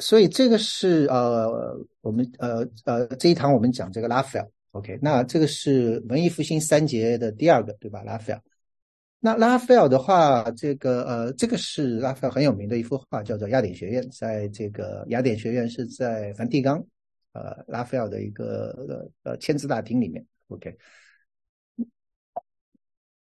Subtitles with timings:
[0.00, 8.02] 所以这个是呃，我们呃呃这一堂我们讲这个拉斐尔，OK，那这个是文艺复兴三杰的第二个，对吧？
[8.02, 8.42] 拉斐尔。
[9.22, 14.02] 那拉斐尔的话，这个呃，这个是拉斐尔很有名的一幅画，叫做《雅典学院》。
[14.18, 16.82] 在这个雅典学院是在梵蒂冈，
[17.34, 18.74] 呃，拉斐尔的一个
[19.24, 20.24] 呃呃签字大厅里面。
[20.48, 20.74] OK，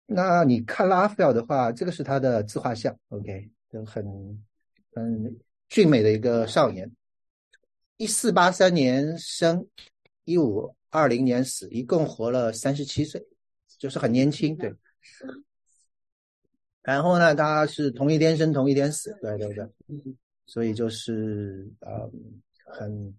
[0.06, 4.02] 那你看拉斐尔的话，这个是他的自画像，OK，就很
[4.94, 5.38] 很
[5.72, 6.92] 俊美的一个少年。
[7.96, 9.66] 一四八三年生，
[10.24, 13.26] 一五二零年死，一共活了三十七岁，
[13.78, 14.74] 就是很年轻，对。
[16.82, 19.66] 然后呢，他是同一天生，同一天死，对对对，
[20.44, 22.10] 所以就是呃，
[22.66, 23.16] 很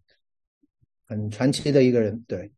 [1.07, 2.51] 很传奇的一个人，对。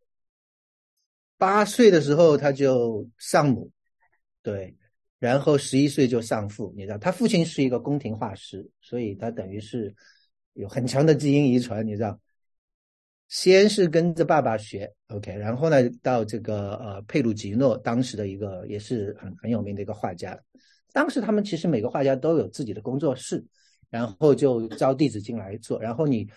[1.37, 3.71] 八岁的时候他就丧母，
[4.41, 4.75] 对，
[5.25, 9.91] 然后十一岁就丧父，你知道，他父亲是一个宫廷画师，所以他等于是
[10.53, 12.19] 有很强的基因遗传，你知道。
[13.27, 20.39] 先是跟着爸爸学，OK，然后呢，到这个呃佩鲁吉诺，当时的一个也是很很有名的一个画家。
[20.93, 23.43] 当时他们其实每个画家都有自己的工作室，
[23.89, 25.81] 然后就招弟子进来做。
[25.81, 26.29] 然后你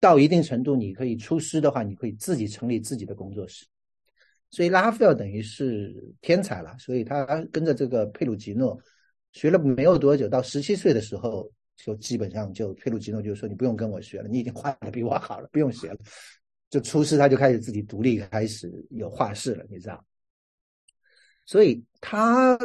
[0.00, 3.66] 到一定程度，你可以出师的话，你可以自己成立自己的工作室。
[4.52, 8.78] 所以拉斐尔等于是天才了，所以他跟着这个佩鲁吉诺
[9.32, 15.98] 学了没有多久，到十七岁的时候，就基本上就佩鲁吉诺就说：“你不用跟我学了，你已经画的比我好了，不用学了。”
[16.70, 20.06] 就出师，他就开始自己独立，开始有画室了，你知道？
[21.44, 22.56] 所以他。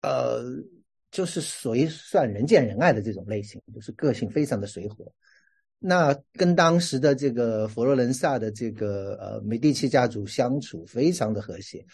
[0.00, 0.44] 呃，
[1.10, 5.04] 就是属于算人见人爱的这种类型，就是个性非常的随和。
[5.78, 11.86] 那跟当时的这个佛罗伦萨的这个呃美第奇家族相处非常的和谐，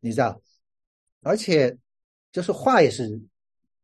[0.00, 0.40] 你知道？
[1.20, 1.76] 而且
[2.32, 3.20] 就是画也是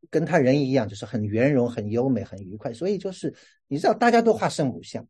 [0.08, 2.72] 跟他人一样，就是很圆融、很优美、很愉快。
[2.72, 3.34] 所以就是
[3.68, 5.06] 你知道，大家都画圣母像。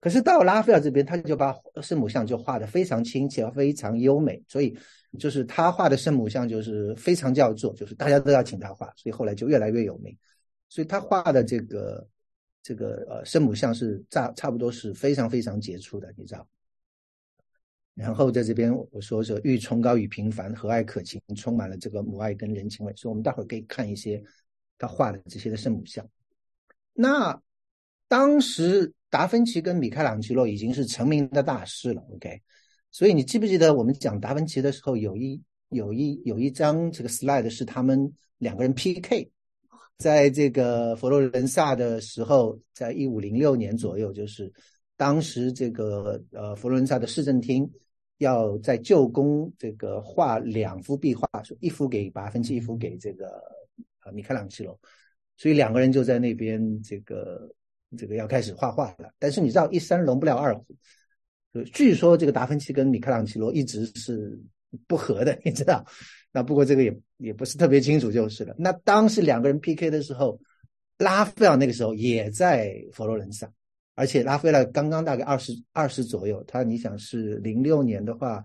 [0.00, 4.74] 可是到拉斐尔这边，他就把圣母像就画的非常亲切，非常优美，所以
[5.18, 10.16] 就是他画的圣母像就是非常叫座，就是大家都要请他画，所以后来就越来越有名。
[10.70, 12.08] 所以他画的这个
[12.62, 16.46] 这个呃圣母像是差差不多是非常非常杰出的，你知道。
[17.94, 22.92] 然后在这边我说说欲崇高与平凡，和蔼可亲，充满了这个母爱跟人情味。
[22.96, 24.22] 所以我们待会儿可以看一些
[24.78, 26.08] 他画的这些的圣母像。
[26.92, 27.40] 那
[28.08, 28.92] 当时。
[29.12, 32.40] 达芬奇跟米开朗基罗已经是成名的大师了，OK，
[32.92, 39.28] 所以你记不记得我们讲达芬奇的时候，有一有一有一张这个 slide 是他们两个人 PK，
[40.00, 44.52] 在这个佛罗伦萨的时候，在一五零六年左右，就是
[44.96, 47.70] 当时这个呃佛罗伦萨的市政厅
[48.18, 51.28] 要在旧宫这个画两幅壁画，
[51.60, 53.26] 一幅给达芬奇，一幅给这个
[54.04, 54.76] 呃米开朗基罗，
[55.36, 57.48] 所以两个人就在那边这个。
[57.98, 60.64] 这个要开始画画了，但是你知道一山容不了二虎，
[61.74, 64.38] 据说这个达芬奇跟米开朗基罗一直是
[64.86, 65.84] 不和的， 你知道？
[66.32, 68.54] 那不过这个也也不是特别清楚就是了。
[68.58, 70.40] 那当时两个人 PK 的时候，
[70.98, 73.50] 拉斐尔那个时候也在佛罗伦萨，
[73.94, 78.44] 而且拉斐尔刚刚大概二十二十左右，他你想是零六年的话，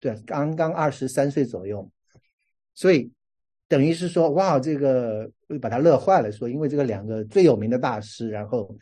[0.00, 1.90] 对，刚刚二十三岁左右，
[2.74, 3.10] 所以。
[3.70, 5.30] 等于是说，哇，这个
[5.60, 6.32] 把他乐坏了。
[6.32, 8.74] 说，因为这个两个最有名的大师，然后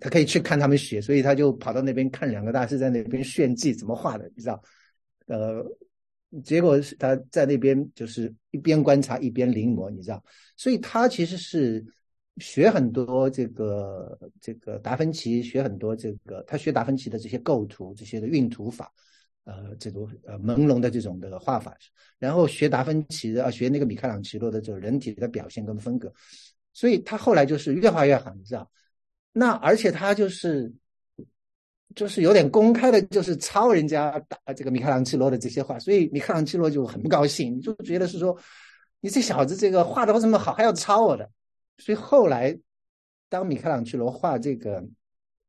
[0.00, 4.60] 他可以去看他们学，所以他就跑到那边看两个大师在那边炫技怎么画的，你知道？
[5.28, 5.64] 呃，
[6.42, 10.22] 结果是他在那边就是一边观察一边临摹，你知道？
[10.56, 11.84] 所以他其实是
[12.38, 18.92] 学很多这个这个达芬奇，学很多这个他学达芬奇的这些构图、这些的运图法。
[19.46, 21.76] 呃，这种呃朦胧的这种的画法，
[22.18, 26.10] 然后学达芬奇的啊，学那个米开朗基罗的这种人体的表现跟风格，
[26.72, 28.70] 所以他后来就是越画越好，你知道？
[29.34, 30.72] 那而且他就是
[31.94, 38.36] 就是有点公开的，就是抄人家打这个米开朗基罗的这些画，所以米开朗基罗就很不高兴，就觉得是说
[39.00, 41.30] 你这小子这个画的不这么好，还要抄我的。
[41.78, 42.58] 所以后来
[43.28, 44.84] 当米开朗基罗画这个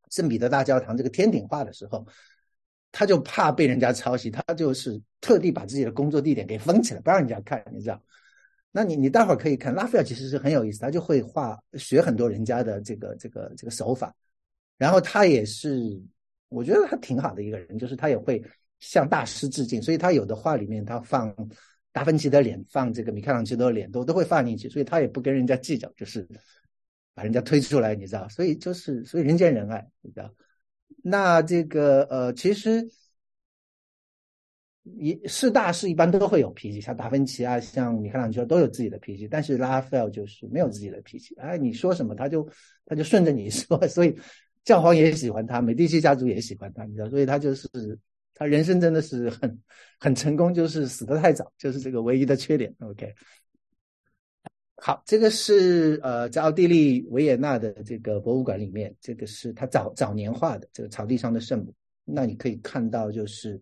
[0.09, 2.05] 圣彼得大教堂这个天顶画的时候。
[2.97, 8.01] 他就怕被人家抄袭，他就是特地把自己的工作地点给封起来，不让人家看，你知道？
[8.71, 14.15] 那你你待会儿可以看，拉斐尔其实是很有意思，他就会画学很多人家的这个这个这个手法，
[14.77, 16.01] 然后他也是，
[16.49, 18.41] 我觉得他挺好的一个人，就是他也会
[18.79, 21.35] 向大师致敬，所以他有的画里面他放
[21.91, 26.27] 达芬奇的脸，放这个米开朗基罗的脸都都会放进去，所以他也不跟人家计较，就是
[27.13, 28.27] 把人家推出来，你知道？
[28.29, 30.33] 所以就是所以人见人爱，你知道？
[31.01, 32.87] 那这个呃，其实
[34.83, 41.33] 一是大师一般都会有脾气，像达芬奇啊，像米开朗基罗都有自己的脾气，但是拉斐尔就是没有自己的脾气。
[41.35, 42.47] 哎，你说什么他就
[42.85, 44.15] 他就顺着你说， 所以
[44.65, 47.69] 教皇也喜欢他，美第奇家族也喜欢他，你知道，所以他就是
[48.33, 49.61] 他人生真的是很
[49.97, 52.75] 很成功，就是死得太早，就是这个唯一的缺点。
[52.79, 53.13] OK，
[54.75, 61.73] 好，这个是呃在奥地利维也纳的这个博物馆里面，这个是他早早年画的这个草地上的圣母，
[62.03, 63.61] 那你可以看到就是。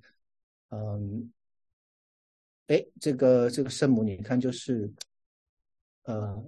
[0.76, 1.32] 嗯，
[2.66, 4.92] 哎，这个这个圣母，你看就是，
[6.06, 6.44] 呃，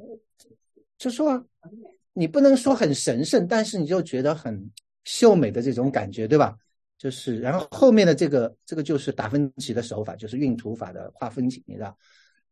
[0.97, 1.45] 就说啊
[2.17, 4.71] 你不能说很神圣，但是你就觉得很
[5.03, 6.55] 秀美的这种感觉，对吧？
[6.97, 11.95] 就是，然后后面的这个这个就是达芬奇的手法，就是晕涂法的画风景，你知道？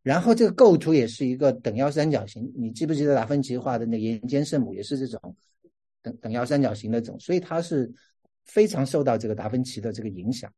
[0.01, 5.36] 然后这个构图也是一个等腰三角形，你记不记得达芬奇画的那个岩间圣母也是这种
[6.01, 7.89] 等等腰三角形的这种，所以它是
[8.44, 10.51] 非常受到这个达芬奇的这个影响。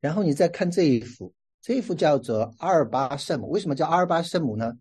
[0.00, 3.50] 然后你再看这一幅，这一幅叫做阿尔巴圣母。
[3.50, 4.72] 为什么叫阿尔巴圣母呢？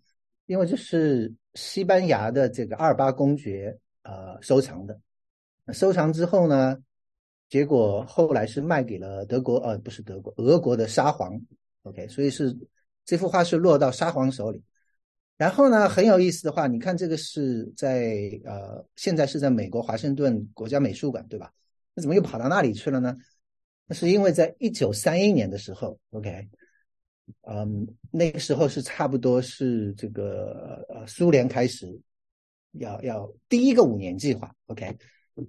[0.45, 4.99] 因为这是西班牙的这个阿尔巴公爵呃收藏的。
[5.73, 6.77] 收藏之后呢，
[7.49, 11.39] 结果后来是卖给了德国，呃，不是德国，俄国的沙皇。
[11.83, 12.57] OK，所以是
[13.05, 14.61] 这幅画是落到沙皇手里。
[15.37, 21.53] 然后呢，很有意思的话，你看这个是在呃，现在是在美国华盛顿国家美术馆，对吧？
[21.93, 23.15] 那怎么又跑到那里去了呢？
[23.85, 26.47] 那是因为在一九三一年的时候，OK，
[27.41, 31.99] 嗯，那个时候是差不多是这个呃苏联开始
[32.73, 34.95] 要要第一个五年计划，OK，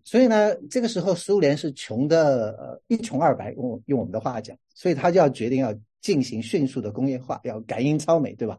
[0.04, 8.58] 所以呢，这个时候苏联是穷的呃一穷二白，用用我们的话讲，所以他就要决定要进行迅速的工业化，要赶英超美，对吧？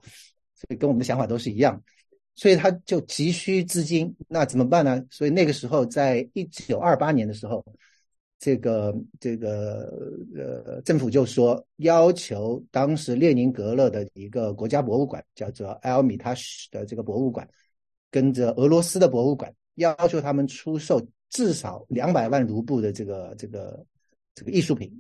[0.56, 1.82] 所以跟我们的想法都是一样，
[2.36, 5.04] 所以他就急需资金，那怎么办呢？
[5.10, 7.66] 所以那个时候，在一九二八年的时候。
[8.42, 9.88] 这个这个
[10.36, 17.48] 呃，政府就说要求当时列宁格勒的一个国家博物馆，叫做埃尔米塔什的这个博物馆，
[18.10, 21.00] 跟着俄罗斯的博物馆，要求他们出售
[21.30, 23.86] 至少两百万卢布的这个这个
[24.34, 24.92] 这个艺术品，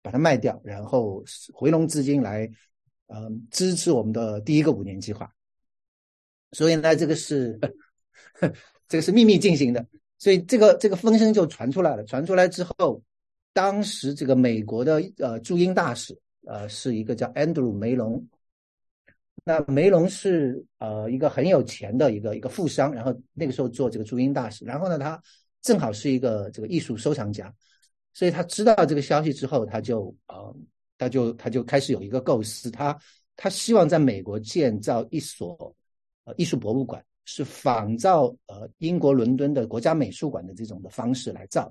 [0.00, 2.48] 把它卖掉，然后回笼资金来，
[3.08, 5.28] 嗯，支持我们的第一个五年计划。
[6.52, 7.58] 所以呢，这个是
[8.86, 9.84] 这个是秘密进行的。
[10.18, 13.00] 所以这个这个风声就传出来了，传出来之后，
[13.52, 18.26] 当时这个美国的呃驻英大使呃是一个叫 Andrew 梅隆，
[19.44, 25.22] 那梅隆是呃一个很有钱的一个一个富商，然后那个时候做这个驻英大使，然后呢他
[25.62, 27.54] 正好是一个这个艺术收藏家，
[28.12, 30.56] 所以他知道这个消息之后，他就呃
[30.98, 32.98] 他就他就开始有一个构思，他
[33.36, 35.72] 他希望在美国建造一所
[36.24, 37.00] 呃艺术博物馆。
[37.30, 41.70] 是仿照呃英国伦敦的国家美术馆的这种的方式来造，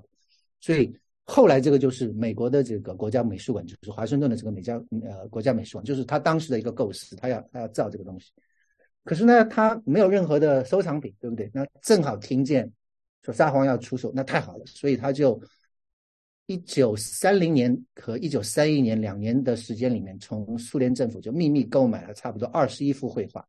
[0.60, 0.94] 所以
[1.24, 8.30] 后来这个就是美国的这个国家美术馆，就是华盛顿的这个美家呃国家美术馆，就是他当时的一个构思，他要他要造这个东西。
[9.02, 11.50] 可是呢，他没有任何的收藏品，对不对？
[11.52, 12.70] 那正好听见
[13.24, 15.42] 说沙皇要出手，那太好了，所以他就
[16.46, 23.44] 一九三零年和一九三一年两年的时间里面，从苏联政府就秘密购买了差不多二十一幅绘画。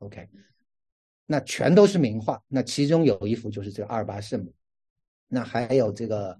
[0.00, 0.28] OK。
[1.26, 4.52] 那全都是名画，那其中有一幅就是这个阿尔巴圣母，
[5.26, 6.38] 那还有这个，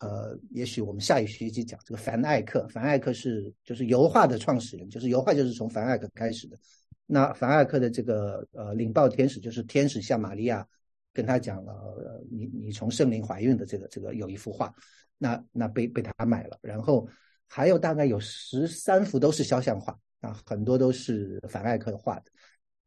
[0.00, 6.58] 呃，也许我们下一学期讲这个凡艾克，凡艾克是就是油画的创始人，就是油画就是从凡艾克开始的。
[7.06, 10.66] 那凡艾克的这个呃领报天使就是天使向玛利亚
[11.12, 14.74] 跟他讲了，你你从圣灵怀孕的这个这个有一幅画，
[15.16, 17.08] 那那被被他买了，然后
[17.46, 22.24] 还有大概有十三幅都是肖像画啊，很多都是凡艾克画的，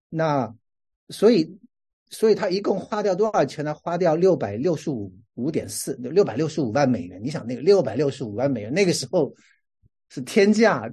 [0.09, 0.53] 那。
[1.11, 1.59] 所以，
[2.09, 3.73] 所以他一共花掉多少钱呢？
[3.73, 7.21] 花掉六百六十五五点四六百六十五万美元。
[7.21, 9.33] 你想，那个六百六十五万美元，那个时候
[10.09, 10.89] 是天价，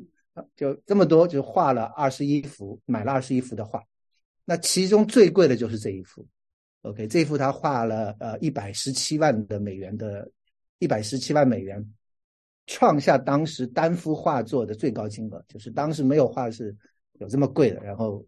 [0.57, 3.83] 就这么多，就画了二十一幅，买了二十一幅的画。
[4.45, 6.27] 那其中最贵的就是这一幅。
[6.83, 10.29] OK，这一幅他画了呃一百十七万的美元的，
[10.81, 11.85] 一百十七万美元，
[12.67, 16.77] 创下当时单幅画作的最高金额，就是当时没有画是
[17.21, 17.81] 有这么贵的。
[17.83, 18.25] 然后。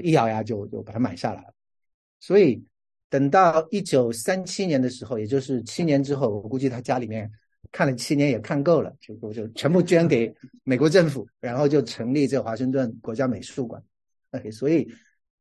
[0.00, 1.54] 一咬牙就就把它买下来了，
[2.20, 2.62] 所以
[3.08, 7.30] 等到一九三七年的时候，也就是七年之后，我估计他家里面
[7.70, 10.34] 看了七年也看够了，就就全部捐给
[10.64, 13.82] 美国政府，然后就成立这华盛顿国家美术馆。
[14.32, 14.86] OK，所以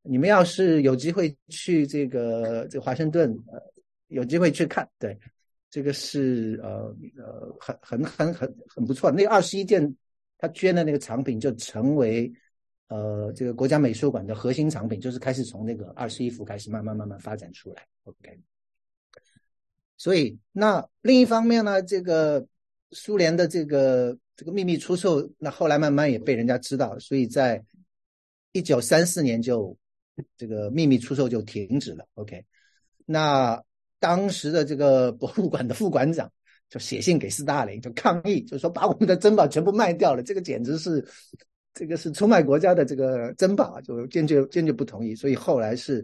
[0.03, 3.59] 你们要是有机会去这个这华盛顿，呃，
[4.07, 5.17] 有机会去看，对，
[5.69, 9.11] 这个是呃呃很很很很很不错。
[9.11, 9.95] 那二十一件
[10.37, 12.31] 他捐的那个藏品就成为。
[12.87, 17.87] 呃，这个国家美术馆的核心藏品就是开始从那个二十一幅开始慢慢慢慢发展出来。
[18.03, 18.39] OK，
[19.97, 22.45] 所以那另一方面呢，这个
[22.91, 27.63] 苏联的这个这个秘密出售，那后来慢慢也被人家知道，所以在
[28.51, 29.75] 一九三四年就
[30.37, 32.07] 这个秘密出售就停止了。
[32.13, 32.45] OK，
[33.05, 33.59] 那
[33.99, 36.31] 当时的这个博物馆的副馆长
[36.69, 41.03] 就写信给斯大林，就抗议，就说把我们的珍宝全部卖掉了，这个简直是
[41.75, 45.13] 这个是出卖国家的这个珍宝，就坚决坚决不同意。
[45.13, 46.03] 所以后来是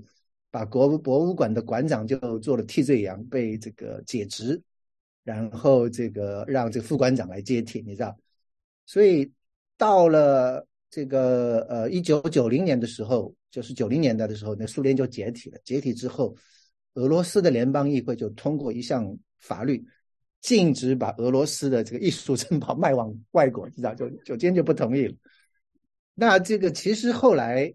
[0.51, 4.61] 把国博物馆的馆长就做了替罪羊，被这个解职。
[5.23, 8.17] 然后这个让这个副馆长来接替，你知道，
[8.87, 9.31] 所以
[9.77, 15.59] 到了这个呃一九九零年的时候，就是九零年代的时候，那苏联就解体了。
[15.63, 16.35] 解体之后，
[16.95, 19.85] 俄罗斯的联邦议会就通过一项法律，
[20.41, 25.13] 禁止把俄罗斯的这个艺术珍宝 卖往外国，知道就就坚决不同意了。
[26.21, 27.73] 那这个其实后来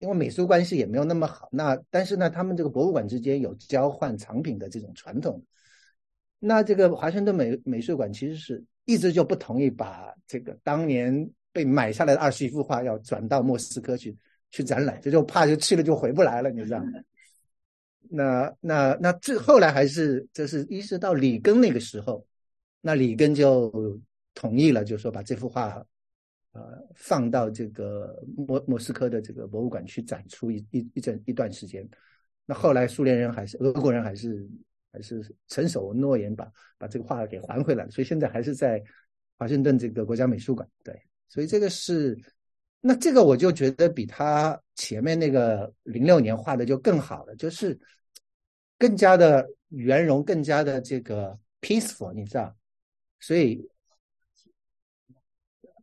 [0.00, 5.40] 因为美苏关系也没有那么好，那但是呢，他们这个博物馆之间有交换藏品的这种传统。
[6.40, 14.16] 那这个华盛顿美美术馆其实是一直就不同意把这个当年被买下来的二十一幅画要转到莫斯科去
[14.50, 16.86] 去展览，这就怕就去了就回不来了，你知道吗？
[18.10, 22.26] 那那那最后来还是这是一直到里根那个时候，
[22.80, 24.00] 那里根就
[24.34, 25.86] 同意了，就说把这幅画
[26.52, 31.88] 呃放到这个莫莫斯科的这个博物馆去展出一一一阵一段时间。
[32.46, 34.48] 那后来苏联人还是俄国人还是。
[34.94, 38.78] 还是承守诺言，把把这个画给还回来所以现在还是在
[39.38, 40.68] 华盛顿这个国家美术馆。
[40.84, 40.94] 对，
[41.30, 42.14] 所以这个是，
[42.78, 47.80] 那这个我就觉得比他前面那个零六年画的就更好了，就是
[48.76, 52.54] 更加的圆融，更加的这个 peaceful，你知道？
[53.18, 53.66] 所以，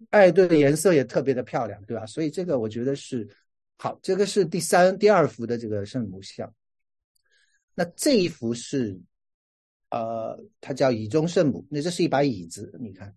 [0.10, 2.06] 哎，对，颜色也特别的漂亮，对吧？
[2.06, 3.28] 所以这个我觉得是
[3.78, 4.00] 好。
[4.02, 6.52] 这个是第三、第二幅的这个圣母像。
[7.76, 9.00] 那这一幅是，
[9.92, 11.66] 呃，它叫椅中圣母。
[11.70, 13.16] 那这是一把椅子，你看。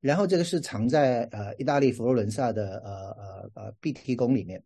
[0.00, 4.62] 然后这个是藏在呃意大利佛罗伦萨的呃呃呃碧提宫里面。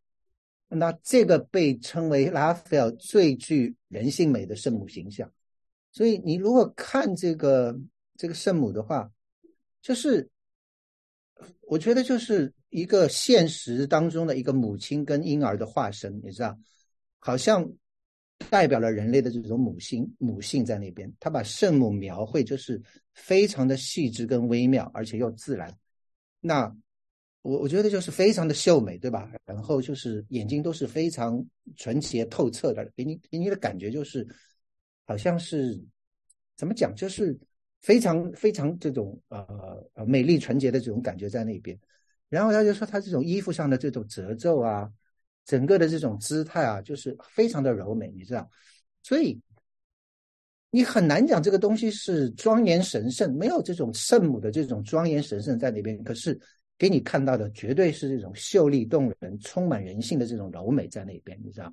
[0.69, 5.31] 那这个被称为拉斐尔最具人性美的圣母形象。
[5.93, 7.79] 所以你如果看这个
[8.17, 9.11] 这个圣母的话，
[9.81, 10.29] 就是
[11.63, 16.59] 我觉得就是一个现实当中的一个母亲跟婴儿的化身，你知道，
[17.19, 17.71] 好像。
[18.51, 22.81] 代表了人类的这种母性，母性在那边，他把圣母描绘就是
[23.15, 25.75] 非常的细致跟微妙，而且又自然。
[26.39, 26.65] 那
[27.41, 29.33] 我我觉得就是非常的秀美，对吧？
[29.47, 31.43] 然后就是眼睛都是非常
[31.77, 34.25] 纯洁透彻的，给你给你的感觉就是
[35.07, 35.83] 好像是
[36.57, 37.37] 怎么讲，就是
[37.87, 41.79] 非常非常这种呃呃美丽纯洁的这种感觉在那边。
[42.29, 44.91] 然后他就说他这种衣服上的这种褶皱啊。
[45.49, 48.51] 整个的这种姿态啊，就是非常的柔美，你知道，
[49.01, 49.41] 所以
[50.71, 56.03] 你很难讲这个东西是庄严神圣，没有这种圣母的这种庄严神圣在那边。
[56.03, 56.37] 可是
[56.77, 61.73] 给你看到的绝对是这种秀丽动人、充满人性的这种柔美在那边，你知道。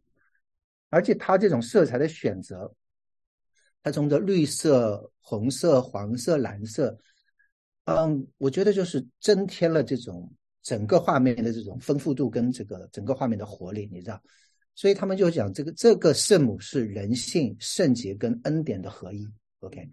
[0.92, 2.72] 而且它这种色彩的选择，
[3.84, 6.98] 它从这绿色、红色、黄色、蓝色，
[7.84, 10.34] 嗯，我觉得就是增添了这种。
[10.66, 14.18] 整个画面的这种丰富度跟这个整个画面的活力，你知道，
[14.76, 19.28] 所以他们就讲这个这个圣母是人性、圣洁跟恩典的合一。
[19.60, 19.86] OK，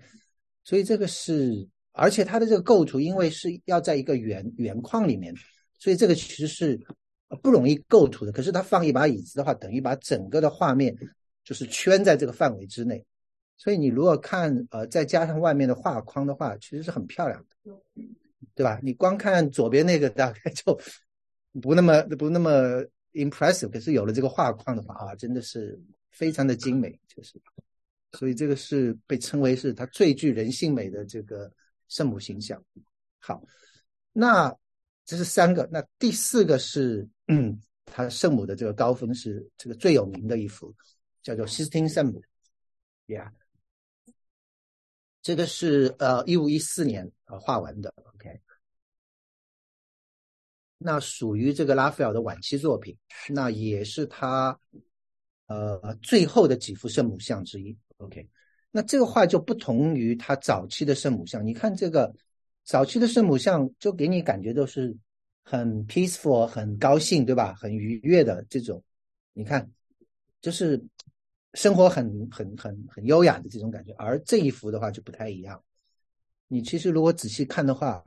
[0.63, 5.35] 所以这个是，而且它的这个构图，因为是要在一个圆圆框里面，
[5.77, 6.81] 所以这个其实是
[7.43, 8.31] 不容易构图的。
[8.31, 10.97] 可是它放一把椅子的话，等于把整个的画面
[11.43, 13.05] 就是圈在这个范围之内。
[13.61, 17.77] 所以你如果看呃，再加上外面的画框的话，其实是很漂亮的。
[18.55, 18.81] 对吧？
[18.83, 20.79] 你光看左边那个大概就
[21.61, 25.79] 不那么不那么 impressive，可是有了这个画框的话啊，真的是
[26.11, 27.39] 非常的精美，就是。
[28.13, 31.53] 所以这个是被称为是它最具人性美的这个
[31.89, 32.63] 圣母形象。
[33.19, 33.45] 好，
[34.11, 34.55] 那
[35.05, 40.75] 这是三个，那第四个是嗯，它圣母的这个高峰是这个最有名的一幅，
[41.23, 42.23] 叫做西斯汀圣母
[43.07, 43.31] ，Yeah。
[45.23, 48.41] 这个是呃一五一四年呃画完的，OK，
[50.79, 52.97] 那属于这个拉斐尔的晚期作品，
[53.29, 54.59] 那也是他
[55.47, 58.27] 呃最后的几幅圣母像之一，OK，
[58.71, 62.11] 那这个画就不同于他早期的圣母像，你看这个
[62.65, 64.97] 早期的圣母像就给你感觉都是
[65.43, 68.83] 很 peaceful 很高兴对吧，很愉悦的这种，
[69.35, 69.71] 你看
[70.41, 70.83] 就是。
[71.55, 75.63] 生活很很很很优雅的这种感觉，而这一幅的话就不太一样。
[76.49, 78.05] 你其实如果仔细看的话，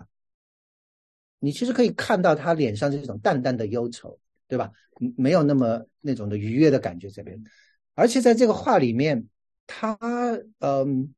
[1.40, 4.72] 你其实可以看到他脸上这种淡淡的忧愁，对吧？
[5.18, 7.42] 没有那么那种的愉悦的感觉这边。
[7.96, 9.28] 而且在这个画里面，
[9.68, 9.98] 他
[10.60, 11.14] 嗯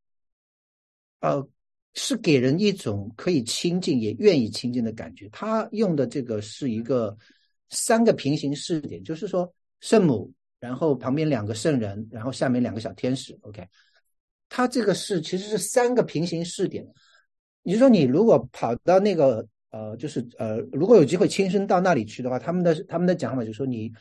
[1.20, 1.48] 呃
[1.94, 5.30] 是给人一种可以亲近也愿意亲近的感觉。
[5.30, 7.18] 他用的这个是一个
[7.70, 10.32] 三个平行视点，就是说圣母，
[10.66, 13.38] 然后旁边两个圣人，然后下面两个小天使。
[13.42, 13.64] OK，
[14.50, 16.84] 他这个是其实是三个平行视点。
[17.62, 23.92] 你说你如果跑到那个呃，就是呃，如果有机会亲身到那里去的话，他们的他们的讲法就是说，你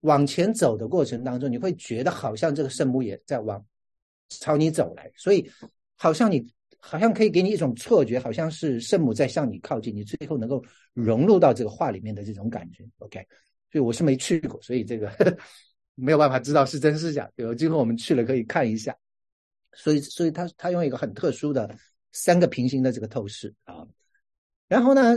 [0.00, 3.64] 往前走的过程当中，你会觉得好像这个圣母也在往
[4.28, 5.48] 朝你走来，所以
[5.94, 6.44] 好像你。
[6.80, 12.86] 好像可以给你一种错觉，好像是圣母在向你靠近，你最后能够融入到这个画里面的这种感觉。
[12.98, 13.18] OK，
[13.72, 15.10] 所以我是没去过，所以这个
[15.98, 17.30] 没有办法知道是真是假。
[17.36, 18.96] 有机会我们去了可以看一下。
[19.74, 21.76] 所以，所以他他用一个很特殊的
[22.10, 23.86] 三个平行的这个透视啊，
[24.66, 25.16] 然后呢，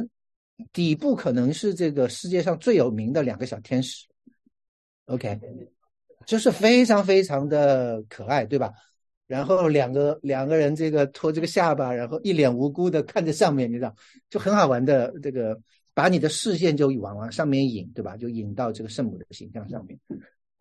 [0.73, 4.05] 底部可能是这个世界上最有名的两个小天使。
[5.05, 5.39] OK，
[6.27, 8.71] 就是非常非常的可爱，对吧？
[9.25, 13.95] 然后两个两个人这个托这个下巴，然后一脸无辜的看着上面，你知道，
[14.29, 15.59] 就很好玩的这个，
[15.93, 18.15] 把你的视线就往往上面引，对吧？
[18.17, 19.97] 就引到这个圣母的形象上面。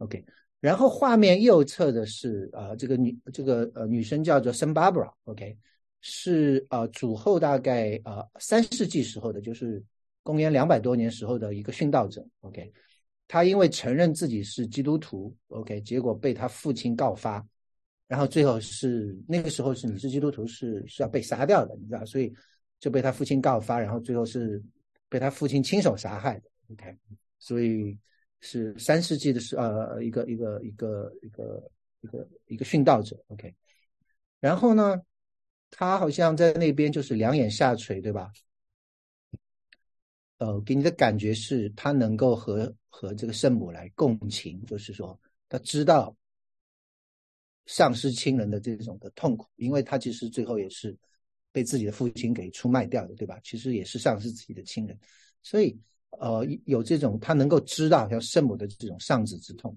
[0.01, 0.25] OK，
[0.61, 5.57] 然后画面右侧的是啊，这个女这个呃女生叫做圣巴 r a OK，
[6.01, 9.83] 是呃主后大概啊三世纪时候的，就是
[10.23, 12.27] 公元两百多年时候的一个殉道者。
[12.41, 12.73] OK，
[13.29, 17.47] 他因为承认自己是基督徒，OK，结果被他父亲告发。
[18.09, 22.35] 然后最后是那个时候是你是基督徒是是要被杀掉的，你知道，所以
[22.81, 24.61] 就被他父亲告发，然后最后是
[25.09, 26.51] 被他父亲亲手杀害的。
[26.73, 26.97] OK，
[27.39, 27.97] 所以
[28.41, 31.71] 是三世纪的是呃一个一个一个一个
[32.01, 33.23] 一个一个殉道者。
[33.29, 33.55] OK，
[34.41, 35.01] 然后呢，
[35.71, 38.33] 他好像在那边就是两眼下垂，对吧？
[40.39, 45.19] 呃，给你的感觉是他能够和和这个圣母来共情，就是说
[45.49, 46.15] 他知道。
[47.67, 50.97] 丧失亲人的这种的痛苦，因为他其实最后也是
[51.53, 53.39] 被自己的父亲给出卖掉的，对吧？
[53.45, 54.99] 其实也是丧失自己的亲人，
[55.41, 55.79] 所以
[56.19, 59.77] 呃有这种他能够知道像圣母的这种丧子之痛。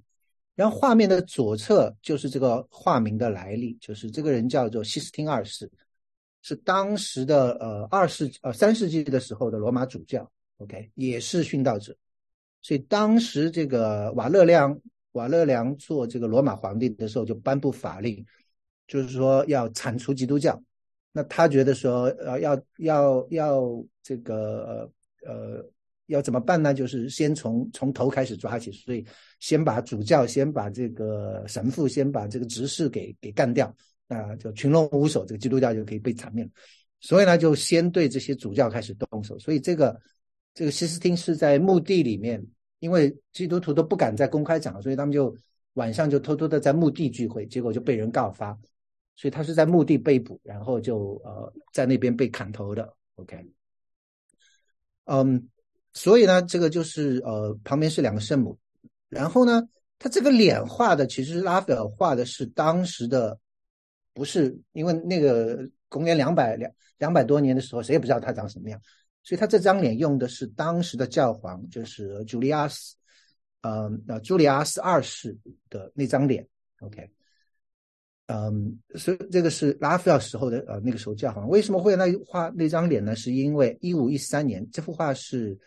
[0.55, 5.69] 然后画面的左侧就是这个化名的来历，就是这个人叫做西斯汀二世，
[6.41, 11.95] 是当时的呃二世呃三世纪的时候的罗马主教，OK，也是殉道者。
[12.61, 14.79] 所以当时这个瓦勒良。
[15.13, 18.25] 瓦勒良做这个罗马皇帝的时候，就颁布法令，
[18.87, 20.59] 就是说要铲除基督教。
[21.11, 24.89] 那他觉得说，呃，要要要这个
[25.23, 25.63] 呃，
[26.07, 26.73] 要怎么办呢？
[26.73, 29.05] 就是先从从头开始抓起，所以
[29.39, 33.73] 先把主教，先把这个神父，先把这个执事给给干掉，
[34.07, 36.49] 啊，就群龙无首，这个基督教就可以被铲灭了。
[36.99, 39.37] 所以呢，就先对这些主教开始动手。
[39.39, 39.99] 所以这个
[40.53, 42.45] 这个西斯汀是在墓地里面。
[42.79, 45.33] 因为基督徒都不敢在公开讲，所以他们就
[45.75, 48.51] 晚上就偷偷的在墓地聚会，结果就被人告发，
[49.15, 52.93] 所以他是在墓地被捕，然后就呃在那边被砍头的。
[53.15, 53.41] OK，
[55.05, 55.47] 嗯，
[55.93, 58.57] 所以呢，这个就是呃旁边是两个圣母，
[59.09, 59.61] 然后呢，
[59.99, 63.39] 他这个脸画的其实拉斐尔画的是当时的，
[64.13, 68.81] 不是因为那个公元两百两两百多年的时候，谁也不知道他长什么样。
[69.25, 72.95] 所以他这张脸用的是当时的教皇，就是朱利亚斯，
[73.61, 75.37] 呃，那，朱利亚斯二世
[75.69, 76.45] 的那张脸。
[76.81, 77.09] OK，
[78.25, 81.47] 嗯，所以这个是拉斐尔时候的呃那个时候教皇。
[81.47, 83.15] 为什么会那画那张脸呢？
[83.15, 85.57] 是因为一五一三年这幅画是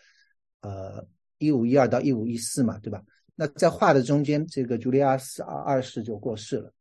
[0.67, 3.03] 呃一五一二到一五一四嘛，对吧？
[3.35, 6.73] 那在画的中间，这个朱利亚斯二二世就过世了。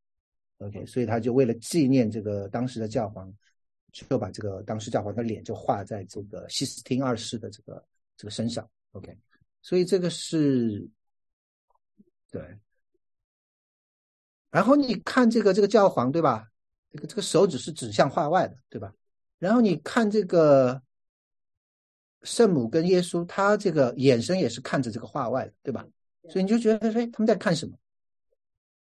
[0.58, 3.32] OK，所以他就为了纪念这个当时的教皇。
[3.92, 7.82] 就把这个当时教皇的脸就画在这个西斯汀二世的这个
[8.14, 9.16] 这个身上，OK，
[9.62, 10.86] 所以这个是
[12.30, 12.42] 对。
[14.50, 16.46] 然后你看这个这个教皇对吧？
[16.92, 18.92] 这个这个手指是指向画外的对吧？
[19.38, 20.82] 然后你看这个
[22.22, 25.86] 圣母跟耶稣，他这个眼神也是看着这个画外的对吧？
[26.28, 27.78] 所以你就觉得哎，他们在看什么？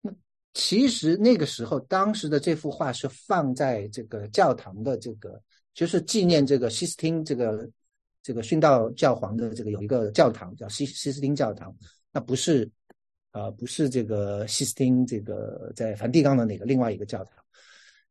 [0.02, 0.12] 那
[0.54, 5.42] 其实那个时候，当时的这幅画是放在这个教堂的这个，
[5.74, 7.70] 就是纪念这个西斯汀这个
[8.24, 11.76] 这个殉道教皇的这个有一个教堂叫西西斯汀教堂，
[12.14, 12.72] 那不是，
[13.34, 17.34] 呃，不是这个西斯汀这个在梵蒂冈的那个另外一个教堂。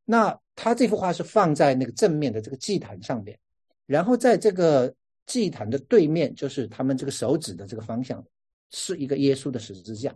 [0.05, 3.38] 那他这幅画是放在那个正面的这个祭坛上面，
[3.87, 4.94] 然后在这个
[5.27, 8.25] 祭坛的对面，就是他们这个手指的这个方向，
[8.71, 10.15] 是一个耶稣的十字架。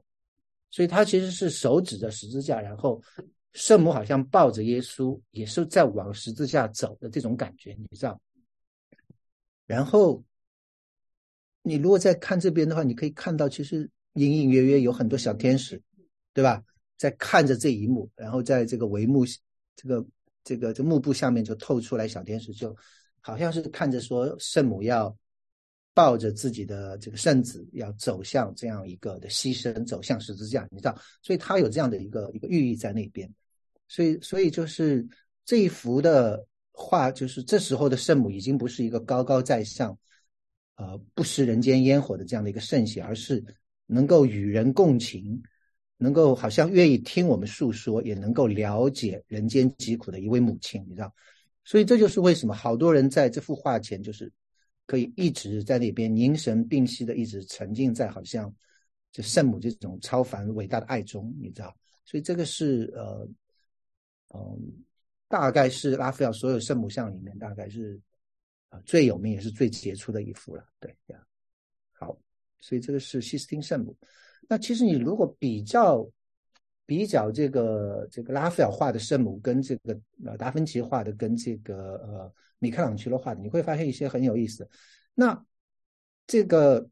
[0.71, 3.03] 所以他其实是手指着十字架，然后
[3.53, 8.21] 圣母好像抱着耶稣，也是在往十字架走的这种感觉，你知道？
[9.67, 10.23] 然后
[11.63, 15.81] 你如果再看这边的话，你可以看到其实隐隐约约有很多小天使，
[16.33, 16.63] 对吧？
[16.99, 19.25] 在看着这一幕，然后在这个帷幕
[19.77, 20.07] 这个
[20.43, 22.77] 这个这幕布下面就透出来小天使，就
[23.21, 25.15] 好像是看着说圣母要
[25.95, 33.33] 抱着自己的这个圣子要走向这样一个的牺牲，走向十字架，你知道，所以它有这样的一个一个寓意在那边。
[33.89, 35.07] 所以，所以就是
[35.45, 39.99] 这一幅的画，就是这时候的圣母已经不是一个高高在上，
[40.77, 43.45] 呃，不食人间烟火的这样的一个圣贤，而是
[43.87, 45.43] 能够与人共情。
[46.01, 51.13] 能够好像愿意听我们诉说，也能够了解人间疾苦的一位母亲，你知道，
[51.69, 54.33] 所以这就是为什么好多人在这幅画前，就是
[54.87, 58.51] 可以一直在那边凝神屏息的，一直沉浸在好像
[59.13, 61.77] 就圣母这种超凡伟大的爱中，你知道，
[62.07, 63.29] 所以这个是呃，
[64.35, 64.59] 嗯，
[65.29, 68.01] 大概是拉斐尔所有圣母像里面，大概是
[68.71, 71.23] 啊最有名也是最杰出的一幅了，对呀。
[71.93, 72.19] 好，
[72.61, 73.95] 所以这个是西斯汀圣母。
[74.49, 76.09] 那其实你如果比较
[76.89, 84.67] 比较这个这个拉斐尔画的圣母跟这个呃达芬奇画的跟这个呃米开朗基罗画的，你会发现一些很有意思。
[85.13, 85.45] 那
[86.27, 86.89] 这个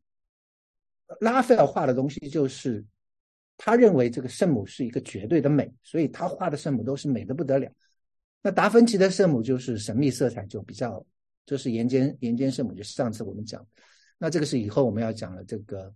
[1.20, 2.84] 拉斐尔画的东西就是
[3.56, 7.72] 他认为这个圣母是一个绝对的美，所以他画的圣母都是美的不得了。
[8.42, 11.02] 那达芬奇的圣母就是神秘色彩就比较，
[11.46, 13.66] 就是岩间岩间圣母，就是上次我们讲，
[14.18, 15.90] 那这个是以后我们要讲的这个。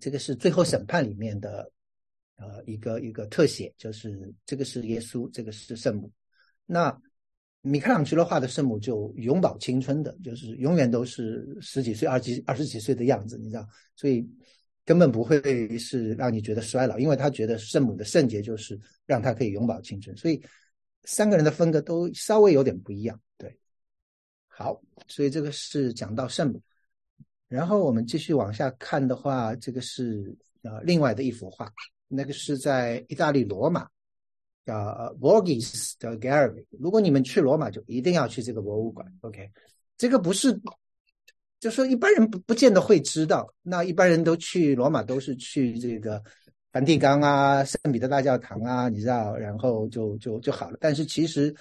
[0.00, 1.70] 这个是最后审判里面的，
[2.36, 6.10] 呃，一个一个特写，就是这个是耶稣，这个是圣母。
[6.66, 6.96] 那
[7.62, 13.66] 米开朗基罗画的圣母就永葆青春的，就是永远都是十几岁、二几、二十几岁的样子，你知道，
[13.96, 14.28] 所以
[14.84, 20.14] 根本不会是让你觉得衰老，因为他觉得圣母的圣洁就是让他可以永葆青春。
[20.16, 20.42] 所以
[21.04, 23.58] 三个人的风格都稍微有点不一样，对。
[24.46, 26.60] 好，所以这个是讲到圣母。
[27.48, 31.72] 然后我们继续往下看的话，这个是呃另外的一幅画，
[32.08, 33.86] 那个是在意大利罗马，
[34.64, 34.74] 叫
[35.20, 36.64] Borghese 的 Gallery。
[36.70, 39.06] 如果你们去罗马，就一定要去这个博物馆。
[39.20, 39.50] OK，
[39.96, 40.60] 这个不是，
[41.60, 43.52] 就说一般人不不见得会知道。
[43.62, 46.22] 那一般人都去罗马都是去这个
[46.72, 50.78] 梵蒂冈啊、圣彼得大教堂啊，你知道，然后就就就好了。
[50.80, 51.54] 但是其实。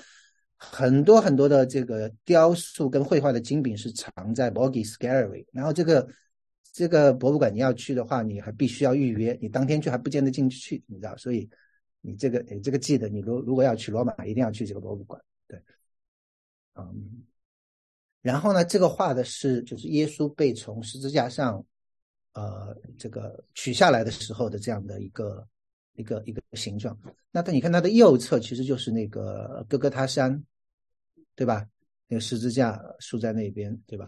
[0.66, 6.08] 很多很多的这个雕塑跟绘画的精品是藏在 Borghese Gallery，然后这个
[6.74, 11.16] 这个博物馆你要去的话，你还必须要预约，你当天去还不见得进去，你知道？
[11.16, 11.50] 所以
[12.02, 15.22] 你这个你这个记得，你如如果要去罗马，一定要去这个博物馆。
[15.48, 15.58] 对，
[16.76, 17.24] 嗯，
[18.22, 21.64] 然后呢，这个画的是就是耶稣被从十字架上
[22.34, 25.48] 呃这个取下来的时候的这样的一个
[25.94, 27.00] 一个一个形状。
[27.32, 30.44] 那你看它的右侧其实就是那个哥哥他山。
[31.36, 31.66] 对吧？
[32.08, 34.08] 那个十字架竖在那边，对吧？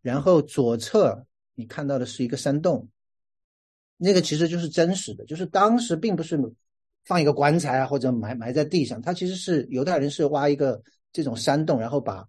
[0.00, 1.22] 然后左侧
[1.54, 2.88] 你看到的是一个山洞，
[3.96, 6.38] 那个其实就是真实的，就是当时并不是
[7.04, 12.26] 放一个棺材啊，或者埋埋在地上，它其实是犹太人是挖一个这种山洞，然后把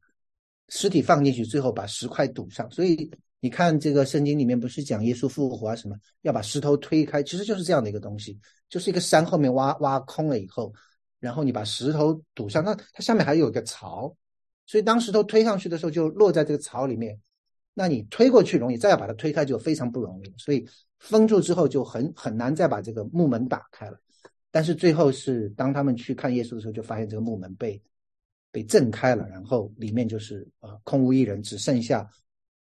[0.69, 2.69] 尸体放进去，最后把石块堵上。
[2.69, 3.09] 所以
[3.39, 8.37] 你看这个圣经里面不是讲耶稣复活啊什么，要把石头推开，其实就是这样的一个东西，
[8.69, 10.73] 就是一个山后面挖挖空了以后，
[11.19, 14.15] 然后你把石头堵上，那它下面还有一个槽。
[14.67, 17.19] 所以当石头推上去的时候，就落在这个槽里面。
[17.77, 20.33] 那你推过去容易，再要把它推开就非常不容易。
[20.37, 20.65] 所以
[20.99, 23.99] 封住之后就很很难再把这个木门打开了。
[24.49, 27.79] 但是最后是当他们去看耶稣的时候，就发现这个木门被
[28.49, 32.09] 被震开了，然后里面就是呃空无一人，只剩下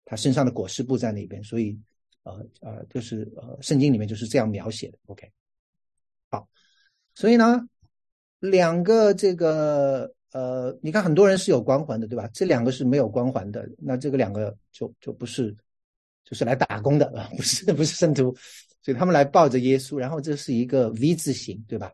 [0.04, 1.42] 他身上的裹尸布在那边。
[1.42, 1.80] 所以
[2.24, 4.98] 呃呃就是呃圣经里面就是这样描写的。
[5.06, 5.32] OK，
[6.30, 6.50] 好，
[7.16, 7.66] 所以呢
[8.40, 10.14] 两个这个。
[10.34, 12.30] 呃，你看很多人是有光环的，对吧？
[12.34, 15.56] 这两个是没有光环的，那这个两个就就不是，
[16.26, 18.36] 就是来打工的啊， 不是不是圣徒，
[18.82, 21.92] 所以他们来抱着耶稣，然后这是一个 V 字形，对吧？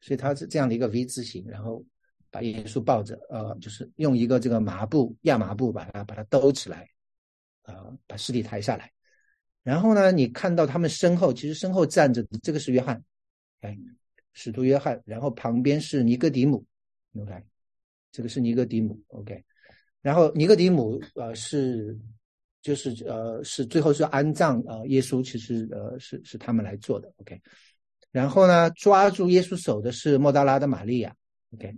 [0.00, 1.84] 所以他是这样的一个 V 字形，然后
[2.30, 6.88] 把耶稣抱着，呃，就是用一个这个麻布亚麻布把它把它兜起来，
[7.62, 8.92] 啊，把尸体抬下来，
[9.62, 13.02] 然后呢，你看到他们身后，其实身后站着的这个是约翰，
[13.60, 13.78] 哎，
[14.32, 16.64] 使徒约翰，然后旁边是尼哥底母
[17.16, 17.32] ，OK。
[18.16, 19.44] 这个是尼哥底姆，OK，
[20.00, 21.94] 然后尼哥底姆呃是
[22.62, 27.38] 就是呃是最后是安葬呃耶稣，其实呃是是他们来做的，OK，
[28.10, 31.14] 然后呢抓住耶稣手的是莫大拉的玛利亚
[31.52, 31.74] ，OK，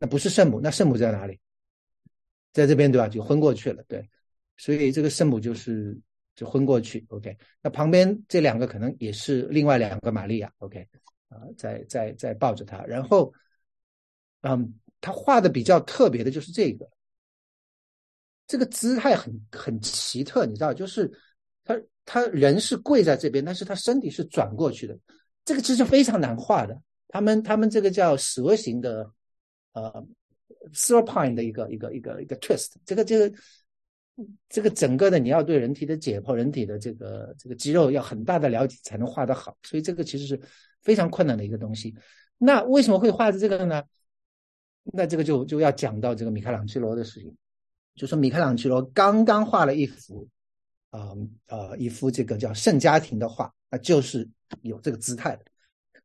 [0.00, 1.38] 那不是圣母，那圣母在哪里？
[2.52, 3.06] 在这边对吧？
[3.06, 4.04] 就昏过去了，对，
[4.56, 5.96] 所以这个圣母就是
[6.34, 10.84] 就昏过去，OK，那旁边这两个可能也是另外两个玛利亚，OK，
[11.28, 13.32] 啊在在在抱着他，然后
[14.40, 14.74] 嗯。
[15.00, 16.88] 他画的比较特别的就是这个，
[18.46, 21.10] 这个姿态很很奇特，你知道，就是
[21.64, 24.98] 他他人是跪在这边，但是他身体是转过去的，
[25.44, 26.80] 这个其实非常难画的。
[27.08, 29.10] 他们他们这个叫蛇形的
[29.72, 30.06] 呃
[30.72, 32.72] s e r p i n e 的一个一个一个一个 twist。
[32.84, 33.36] 这个这个
[34.48, 40.40] 这个整个的你要对人体的解剖、人体的这个这个肌肉要很大的了解才能画得好，所以这个其实是
[40.82, 41.94] 非常困难的一个东西。
[42.38, 43.82] 那为什么会画的这个呢？
[44.84, 47.36] 那这个就就要讲到这个米开朗基罗的事情，
[47.94, 50.26] 就说米开朗基罗刚刚画了一幅，
[50.88, 51.12] 啊
[51.46, 54.26] 呃一幅这个叫圣家庭的画，那就是
[54.62, 55.44] 有这个姿态的，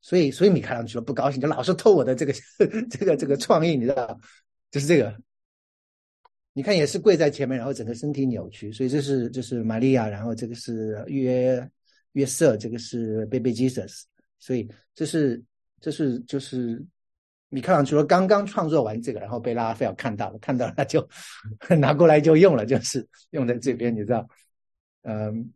[0.01, 2.33] 所以所以米开朗基罗不高兴，就老是偷我的这个
[2.91, 4.19] 这个这个创意，你知道，
[4.69, 5.17] 就是这个，
[6.53, 11.67] 你看也是跪在前面，然后整个身体扭曲，所以这是这是玛利亚，然后这个是约
[12.11, 14.03] 约瑟，这个是 Baby Jesus，
[14.37, 15.41] 所以这是
[15.79, 16.85] 这是就是。
[17.55, 21.07] 米开朗基罗刚刚创作完这个，然后被拉斐尔看到了，看到了他就
[21.79, 24.27] 拿过来就用了，就是用在这边，你知道，
[25.03, 25.53] 嗯，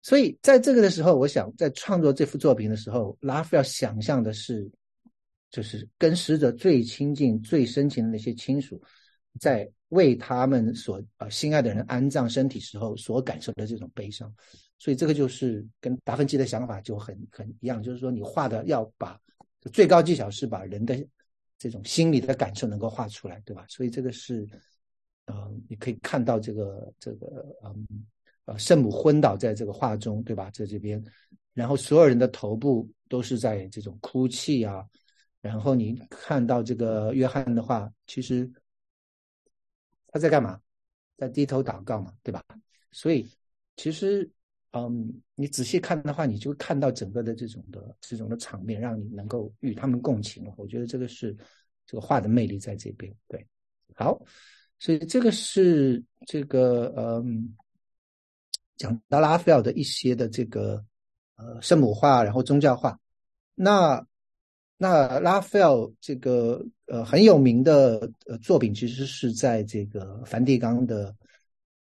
[0.00, 4.66] 所以在这个的时候，我想在创作这幅作品的时候，拉斐尔想象的是，
[5.50, 8.80] 就是跟死者最亲近、最深情的那些亲属，
[9.38, 14.32] 在为他们所呃心爱的人安葬身体时候所感受的这种悲伤，
[14.78, 19.20] 所以这个就是跟达芬奇的想法就很很一样，就是说你画的要把。
[19.72, 20.96] 最高技巧是把人的
[21.58, 23.66] 这种心理的感受能够画出来，对吧？
[23.68, 24.48] 所以这个是，
[25.26, 27.86] 嗯，你可以看到这个这个，嗯，
[28.44, 30.48] 呃，圣母昏倒在这个画中，对吧？
[30.50, 31.02] 在这边，
[31.52, 34.86] 然后所有人的头部都是在这种哭泣啊，
[35.40, 38.48] 然后你看到这个约翰的话，其实
[40.06, 40.60] 他在干嘛？
[41.16, 42.42] 在低头祷告嘛，对吧？
[42.92, 43.28] 所以
[43.76, 44.30] 其实。
[44.72, 50.52] 嗯，你仔细看的话，你就看到整个的这种的这种的场面，让你能够与他们共情了。
[50.58, 51.34] 我觉得这个是
[51.86, 53.10] 这个画的魅力在这边。
[53.28, 53.46] 对，
[53.94, 54.22] 好，
[54.78, 57.56] 所以这个是这个嗯，
[58.76, 60.84] 讲到拉斐尔的一些的这个
[61.36, 62.98] 呃圣母画，然后宗教画。
[63.54, 64.06] 那
[64.76, 71.16] 那拉斐尔这个呃很有名的呃作品，其实是在这个梵蒂冈的。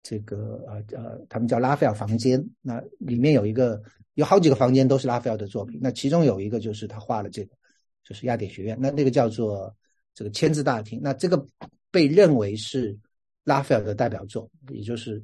[0.08, 3.78] 这个呃呃，他们叫拉斐尔房间，那里面有一个
[4.14, 7.54] 有好几个房间都是拉斐尔的作品，那其中有一个就是他画了这个，
[8.02, 9.70] 就是雅典学院，那那个叫做
[10.14, 11.46] 这个签字大厅，那这个
[11.90, 12.96] 被认为是
[13.44, 15.22] 拉斐尔的代表作，也就是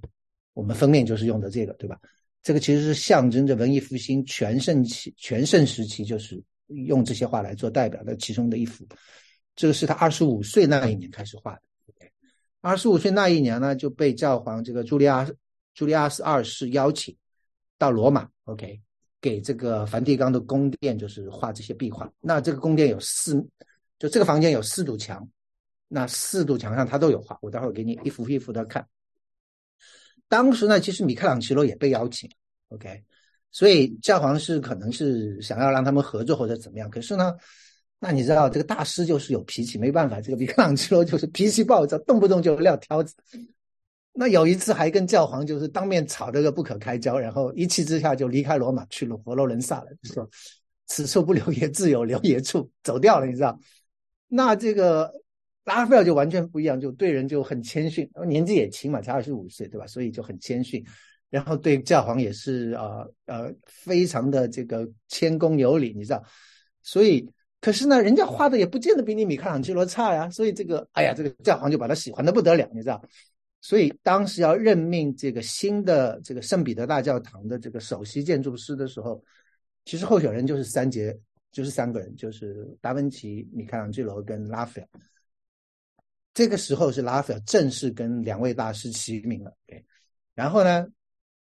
[0.53, 1.99] 我们封面就是用的这个，对吧？
[2.43, 8.87] 这个其实是象征着文艺复兴全盛期、全盛时期，就是用这些画来做代表的其中的一幅，
[9.57, 11.63] 这个是他二十五岁那一年开始画的。
[12.65, 15.31] 二十五岁那一年呢，就被教皇这个朱利亚
[15.75, 17.15] 朱利亚斯二世邀请
[17.77, 18.81] 到罗马，OK，
[19.21, 22.11] 给这个梵蒂冈的宫殿就是画这些壁画。
[22.21, 23.37] 那这个宫殿有四，
[23.99, 25.29] 就这个房间有四堵墙，
[25.89, 27.37] 那四堵墙上他都有画。
[27.43, 28.89] 我待会儿给你一幅一幅的看。
[30.27, 32.31] 当时呢，其实米开朗基罗也被邀请
[32.69, 33.05] ，OK，
[33.51, 37.35] 所以教皇是可能是想要让他们合作或者怎么样，可是呢。
[38.01, 43.15] 那你知道这个大师就是有脾气，没办法，这个米开朗基罗就是 脾气暴躁，动不动就撂挑子。
[44.13, 50.29] 那有一次还跟教皇就是当面吵得个不可开交，然后一气之下就离开罗马去了佛罗伦萨了，说
[50.87, 53.59] 此处不留爷自有留爷处，走掉了，你知道？
[54.29, 55.11] 那这个
[55.65, 59.87] 拉斐尔就完全不一样，就对人就很谦逊，年纪也轻嘛，才二十五岁，对吧？
[59.87, 60.85] 所以就很谦逊，
[61.31, 66.23] 然后对教皇也是啊呃非常的这个谦恭有礼，你知道？
[66.83, 67.27] 所以。
[67.65, 73.03] 可是呢，人家画的也不见得比你米开朗基罗差呀，所以这个，哎呀，这个教皇就把他喜欢的不得了，你知道？
[73.63, 79.25] 所以当时要任命这个新的这个圣彼得大教堂的这个首席建筑师的时候，
[79.87, 81.19] 其实候选人就是三杰，
[81.53, 84.89] 就是三个人，就是达芬奇、米开朗基罗跟拉斐尔。
[86.35, 89.83] 这个时候是拉斐尔正式跟两位大师齐名了，对。
[90.35, 90.87] 然后呢？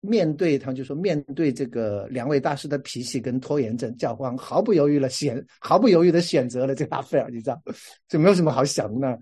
[0.07, 7.61] 面对他就说，面对这个两位大师的脾气跟拖延症，教皇毫不犹豫了选，毫不犹豫的选择了这拉斐尔，你知道，
[8.07, 9.19] 就没有什么好想的。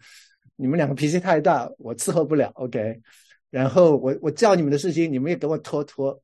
[0.56, 3.02] 你们两个脾气太大，我伺候不了，OK。
[3.50, 6.20] 然后我我叫你们的事情，你们也给我拖拖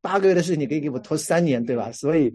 [0.00, 1.90] 八个月的事情，你可以给我拖三年，对吧？
[1.92, 2.34] 所以，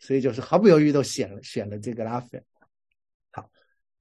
[0.00, 2.44] 所以就是毫不犹豫都选了选了这个拉斐尔。
[3.30, 3.48] 好，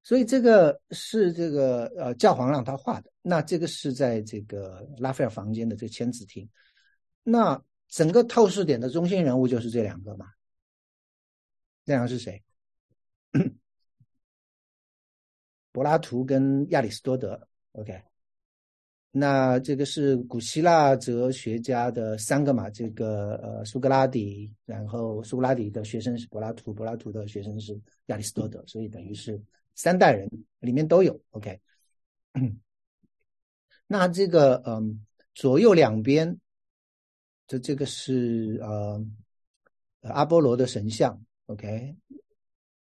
[0.04, 6.48] 所以这个是这个呃教皇让他画的，那这个是在这个拉斐尔房间的这个签字厅。
[7.24, 10.28] 那整个透视点的中心人物就是这两个嘛？
[11.86, 12.42] 这两个是谁？
[15.72, 17.48] 柏拉图跟亚里士多德。
[17.74, 18.02] OK，
[19.12, 22.70] 那这个是古希腊哲学家的三个嘛？
[22.70, 29.42] 这个呃，苏格拉底，然后苏格拉底的学生是柏拉图，柏拉图的学生是亚里士多德，所以等于是
[29.76, 30.30] 三代人
[30.60, 31.20] 里面都有。
[31.32, 31.60] OK，
[33.86, 35.06] 那这个嗯，
[35.36, 36.40] 左右两边。
[37.52, 39.06] 这这个是呃
[40.04, 41.94] 阿波罗的神像，OK，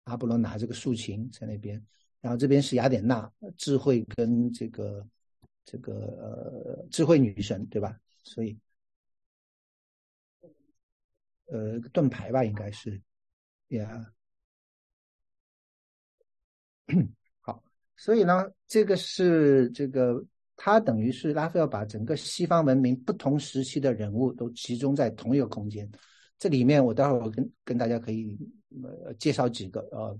[0.05, 1.85] 阿波罗拿这个竖琴在那边，
[2.21, 5.05] 然后这边是雅典娜，智慧跟这个
[5.65, 7.99] 这个呃智慧女神，对吧？
[8.23, 8.57] 所以
[11.47, 13.03] 呃盾牌吧，应该是
[13.71, 14.15] 呀。
[17.41, 17.61] 好，
[17.97, 20.25] 所以呢，这个是这个，
[20.62, 25.90] 它等于是拉斐尔把整个西方文明不同时期的人物都集中在同一个空间。
[26.38, 28.37] 这里面我待会儿跟跟大家可以
[28.83, 30.14] 呃介绍几个呃。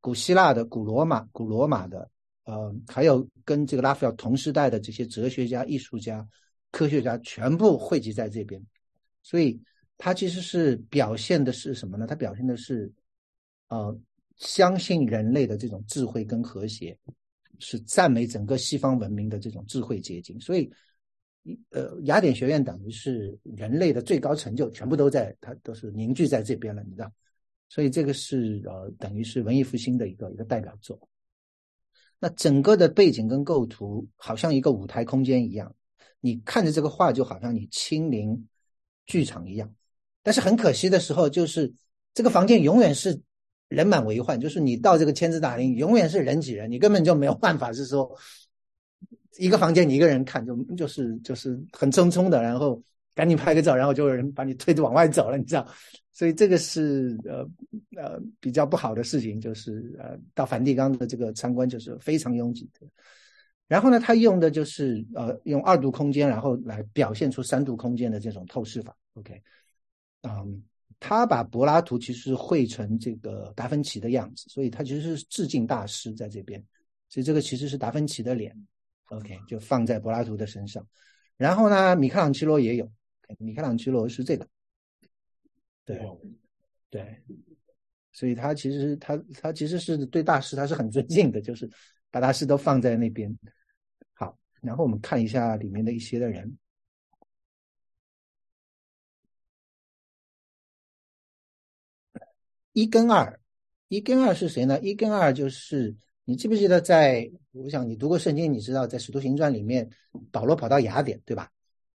[0.00, 2.10] 古希腊的、古罗马、古罗马的，
[2.44, 6.28] 呃，还有跟这个拉斐尔同时代的这些哲学家、艺术家、
[6.70, 8.62] 科学家，全部汇集在这边。
[9.22, 9.58] 所以，
[9.96, 12.06] 它其实是表现的是什么呢？
[12.06, 12.92] 它表现的是，
[13.68, 13.98] 呃，
[14.36, 16.94] 相信人类的这种智慧跟和谐，
[17.58, 20.38] 是赞美整个西方文明的这种智慧结晶。
[20.40, 20.70] 所以，
[21.70, 27.12] 呃，雅典学院等于是人类的最高成就，全部都在它都是凝聚在这边了，你知道。
[27.68, 31.08] 所以这个是呃，等于是文艺复兴的一个一个代表作。
[32.20, 35.74] 那整个的背景跟构图好像一个舞台空间一样，
[36.20, 38.46] 你看着这个画就好像你亲临
[39.06, 39.74] 剧场一样。
[40.22, 41.70] 但是很可惜的时候，就是
[42.14, 43.20] 这个房间永远是
[43.68, 48.10] 人满为患，就是你到这个千字大厅，永远是人挤人，你根本就没有办法是说
[49.38, 52.80] 一个房间你一个人看，就就是就是很匆匆的，然后
[53.14, 55.66] 赶紧拍个照，然后就有人把你推着往外走了，你知道。
[56.12, 57.44] 所以这个是呃
[58.00, 62.86] 呃比较不好的事情，就是呃到梵蒂冈的这个参观就是非常拥挤的。
[63.66, 68.96] 然后呢，他用的就是呃用二度空间，然后来表现出三度空间的这种透视法。
[69.14, 69.42] OK，
[70.22, 70.62] 嗯，
[71.00, 76.64] 他把柏拉图其实绘成这个达芬奇的样子，所以他其实是致敬大师在这边。
[77.08, 78.56] 所以这个其实是达芬奇的脸。
[79.10, 80.84] OK，就放在柏拉图的身上。
[81.36, 82.90] 然后呢，米开朗基罗也有，
[83.38, 84.48] 米开朗基罗是这个。
[85.84, 86.00] 对，
[86.88, 87.22] 对，
[88.12, 91.70] 所以他其实他他其实是对大师他是很尊敬的，就是
[92.10, 93.36] 把大师都放在那边。
[94.14, 96.56] 好，然后我们看一下里面的一些的人，
[102.74, 103.40] 一跟二，
[103.88, 104.78] 一跟二是谁呢？
[104.80, 107.30] 一跟二就是你记不记得在？
[107.52, 109.88] 我想你读过圣经，你知道在使徒行传里面，
[110.32, 111.48] 保罗跑到雅典，对吧？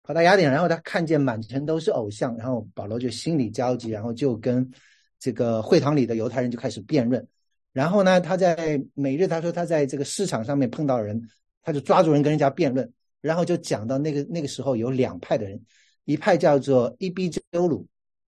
[0.03, 4.69] 跑到雅典，然后他看见满城都是偶像，然后保罗就心里焦急，然后就跟
[5.17, 7.27] 这个会堂里的犹太人就开始辩论。
[7.73, 11.19] 然后呢，他在每日他说他在这个市场上面碰到人，
[11.63, 12.93] 他就抓住人跟人家辩论。
[13.19, 15.59] 然后就讲到那个那个时候有两派的人，
[16.05, 17.87] 一派叫做伊比鸠鲁，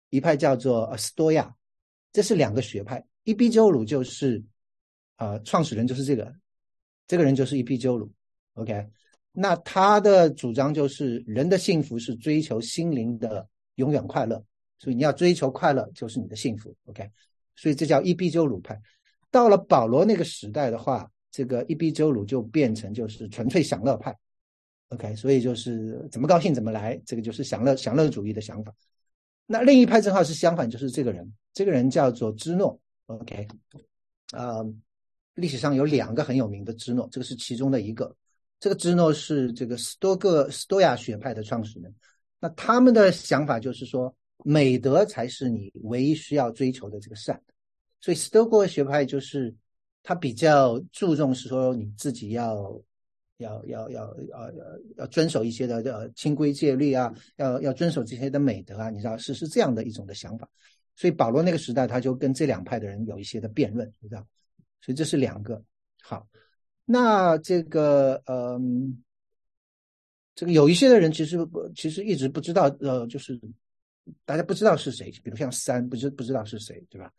[0.09, 1.55] 一派叫做斯多亚，
[2.13, 3.05] 这是两个学派。
[3.25, 4.43] 伊比鸠鲁就是
[5.17, 6.35] 啊创始人就是这个，
[7.07, 8.11] 这个人就是伊比鸠鲁。
[8.55, 8.87] OK。
[9.33, 14.45] 那他的主张就是，人的幸福是追求心灵的永远快乐，
[14.77, 16.75] 所以你要追求快乐就是你的幸福。
[16.87, 17.09] OK，
[17.55, 18.77] 所以这叫伊壁鸠鲁派。
[19.31, 24.13] 到了保罗那个时代的话，这个伊壁鸠鲁就变成就是纯粹享乐派。
[24.89, 28.75] OK，所以就是怎么高兴怎么来，这个就是享乐享乐主义的想法。
[29.53, 32.81] 那另一派正好是相反，就是这个人，这个人叫做芝诺。
[33.07, 33.49] OK，
[34.31, 34.65] 啊，
[35.35, 38.15] 历史上有两个很有名的芝诺，这个是其中的一个。
[38.61, 41.93] 这个芝诺是这个斯多个斯多亚学派的创始人，
[42.39, 47.43] 那他们的想法就是说，美德才是你唯一需要追求的这个善，
[48.01, 49.53] 所以斯多个学派就是
[50.05, 52.81] 他比较注重是说你自己要
[53.41, 54.65] 要要要要要
[54.97, 60.49] 要遵守一些的呃清规戒律啊，要要遵守这些的美德啊，你知道是是这样的一种的想法，
[60.95, 64.27] 所以保罗那个时代他就跟这两派的人有一些的辩论，你知道，
[64.81, 65.63] 所以这是两个
[66.03, 66.29] 好。
[66.85, 69.03] 那这个，嗯，
[70.35, 71.39] 这个有一些的人其实
[71.75, 73.41] 其实一直不知道，呃，就是
[74.25, 77.13] 大家不知道是谁，比如像三，不知不知道是谁，对吧？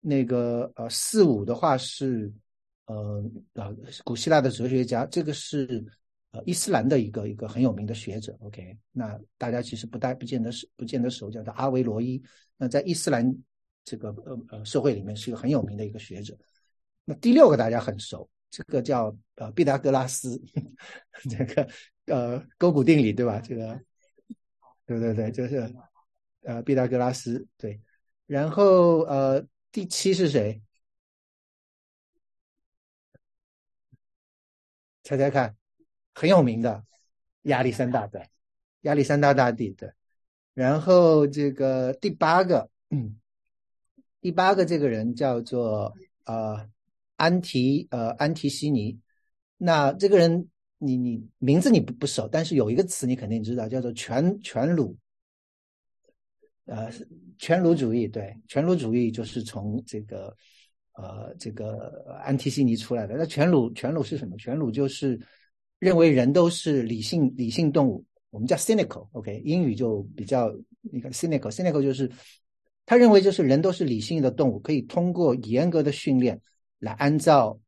[0.00, 2.32] 那个呃，四五的话是，
[2.86, 5.84] 呃呃，古希腊的哲学家，这个是
[6.32, 8.36] 呃伊斯兰的一个一个很有名的学者。
[8.40, 12.22] OK，那大家其实不大不见得是不见得熟，叫做阿维罗伊。
[12.56, 13.34] 那在伊斯兰
[13.84, 16.36] 这个呃呃社会里面是一个很有名的一个学者。
[17.04, 18.28] 那第六个大家很熟。
[18.50, 20.38] 这个叫呃毕达哥拉斯，
[21.30, 21.66] 这个
[22.04, 23.40] 呃勾股定理对吧？
[23.40, 23.80] 这个
[24.84, 25.74] 对对对，就是
[26.42, 27.80] 呃毕达哥拉斯对。
[28.26, 30.60] 然后呃第七是谁？
[35.02, 35.56] 猜猜看，
[36.14, 36.84] 很有名的
[37.42, 38.26] 亚历山大的，
[38.82, 39.92] 亚历山大大帝对。
[40.54, 43.16] 然后这个第八个，嗯，
[44.20, 45.94] 第八个这个人叫做
[46.24, 46.68] 呃。
[47.16, 48.98] 安提呃安提西尼，
[49.56, 50.48] 那这个人
[50.78, 54.96] 你你名字你不不熟，但是有一个词你肯定知道，叫做全全鲁，
[56.64, 56.90] 呃
[57.38, 60.36] 全鲁主义对全鲁主义就是从这个
[60.94, 63.14] 呃这个安提西尼出来的。
[63.16, 64.36] 那全鲁全鲁是什么？
[64.36, 65.20] 全鲁就是
[65.78, 72.10] 认为人都是理性理性动物，我们叫 cynical，OK，英语就比较你看 cynical，cynical 就是
[72.86, 76.40] 他认为就是人都是理性的动物，可以通过严格的训练
[76.78, 77.58] 来按照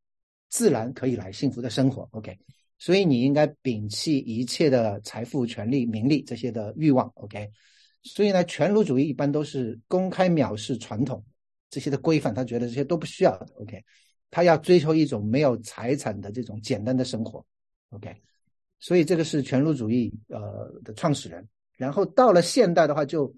[0.49, 2.37] 自然可以来幸福的生活，OK。
[2.77, 7.49] 所以你应该摒弃一切的财富、权利、名利这些的欲望，OK。
[8.03, 11.23] 所以呢，全儒主义一般都是公开藐视传统
[11.69, 13.83] 这些的规范，他觉得这些都不需要的，OK。
[14.31, 17.45] 他要追求一种没有财产的这种简单的生活
[17.89, 18.15] ，OK。
[18.79, 21.47] 所以这个是全儒主义呃的创始人。
[21.77, 23.33] 然后到了现代的话，就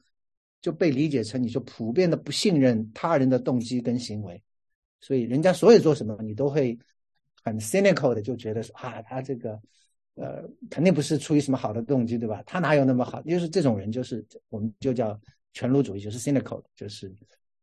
[0.62, 4.42] 就被理解成你说普遍的不信任他人的动机跟行为，
[5.00, 6.78] 所以人家所有做什么，你都会。
[7.44, 9.58] 很 cynical 的就觉得说啊，他这个
[10.16, 12.44] 呃肯定不是出于什么好的动机，对吧？
[12.46, 13.22] 他哪有那么好？
[13.22, 15.18] 就是这种人，就是我们就叫
[15.54, 17.10] 全儒主义，就是 cynical，就是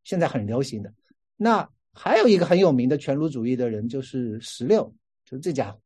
[0.05, 0.93] 现在很流行的。
[1.35, 4.95] 那还有一个很有名的全儒主义的人，就是十六，
[5.25, 5.79] 就是这家伙。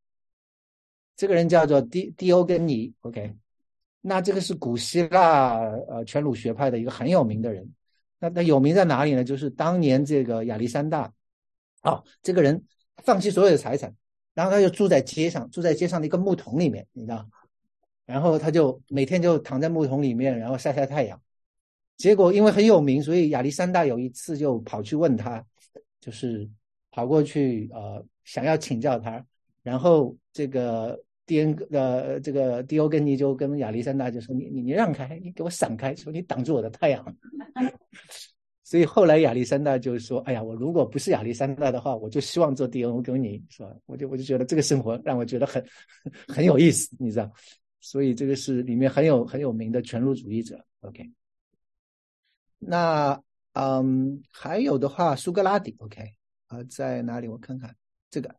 [1.15, 3.33] 这个人叫做迪迪欧根尼，OK。
[4.01, 5.57] 那这个是古希腊
[5.89, 7.67] 呃全儒学派的一个很有名的人。
[8.19, 9.23] 那他有名在哪里呢？
[9.23, 11.11] 就是当年这个亚历山大，
[11.81, 12.63] 哦，这个人。
[13.05, 13.95] 放弃所有的财产，
[14.33, 17.25] 然后他就住在街上，住在街上的一个木桶里面，你知道？
[18.05, 21.21] 然后他就每天就躺在木桶里面，然后晒晒太阳。
[21.99, 25.43] 结果因为很有名，所以亚历山大有一次就跑去问他，
[25.99, 26.49] 就是
[26.91, 29.23] 跑过去呃想要请教他。
[29.63, 37.05] 然后这个迪恩呃这个迪欧根尼就跟亚历山大就说：“你你你让开，你给我闪开，说你挡住我的太阳。”
[38.63, 43.75] 所以后来亚历山大就说：“哎呀，我如果不是亚历山大的话，我就希望做迪欧根尼，是吧？
[43.85, 45.61] 我就我就觉得这个生活让我觉得很
[46.29, 47.29] 很有意思，你知道？
[47.81, 50.63] 所以这个是里面很有很有名的全儒主义者。
[50.81, 51.03] OK，
[52.59, 53.19] 那
[53.53, 56.13] 嗯，还有的话，苏格拉底，OK
[56.47, 57.27] 啊，在哪里？
[57.27, 57.75] 我看看
[58.09, 58.33] 这个。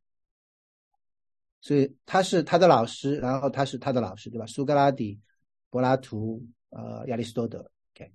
[1.61, 4.47] 所以他是他的老师，然后他是他的老师，对吧？
[4.47, 5.21] 苏格拉底、
[5.69, 7.59] 柏拉图、呃，亚里士多德
[7.95, 8.11] ，OK。”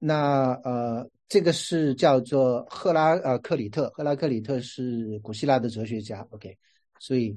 [0.00, 6.58] 那呃，这个是叫做赫拉呃克里特，赫拉克里特是古希腊的哲学家，OK，
[6.98, 7.32] 所以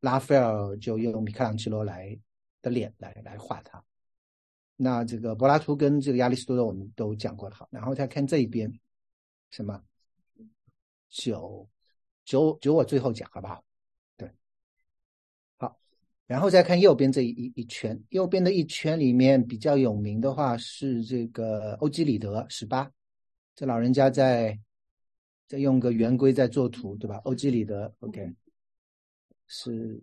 [0.00, 2.14] 拉斐尔就用米开朗基罗来
[2.60, 3.82] 的脸来来画他。
[4.76, 8.72] 那这个柏拉图跟这个亚里士多德我们都讲过了，好，然后再看这一边，
[9.50, 9.80] 什么
[11.08, 11.68] 九
[12.24, 13.64] 九九，我最后讲好不好？
[14.16, 14.28] 对，
[15.58, 15.78] 好
[16.26, 22.90] 然后再看右边这一一圈，右边的一圈里面比较有名的话是这个欧几里得十八，
[23.54, 24.58] 这老人家在
[25.46, 27.16] 在用个圆规在作图，对吧？
[27.24, 28.34] 欧几里得，OK，
[29.46, 30.02] 是，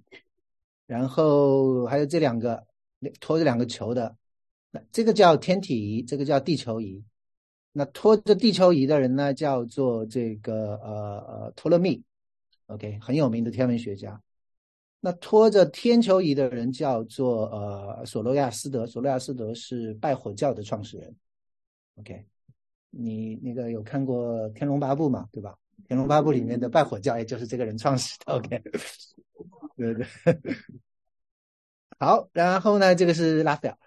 [0.86, 2.65] 然后还有这两个
[3.19, 4.15] 拖着两个球的，
[4.72, 7.03] 那这个叫天体仪，这个叫地球仪。
[7.74, 12.01] 那拖着地球仪的人呢，叫做这个呃呃托勒密
[12.67, 14.22] ，OK，很有名的天文学家。
[14.99, 21.15] 那拖着天球仪的人叫做呃索罗亚斯德，索罗亚斯德是拜火教的创始人。
[21.95, 22.26] OK，
[22.89, 25.28] 你那个有看过《天龙八部》嘛？
[25.32, 25.55] 对吧？
[25.88, 28.34] 《天龙八部》里面的拜火教也就是这个人创始的。
[28.34, 28.61] OK，
[29.76, 30.05] 对 对。
[31.99, 33.78] 好，然后呢，这个是拉斐尔，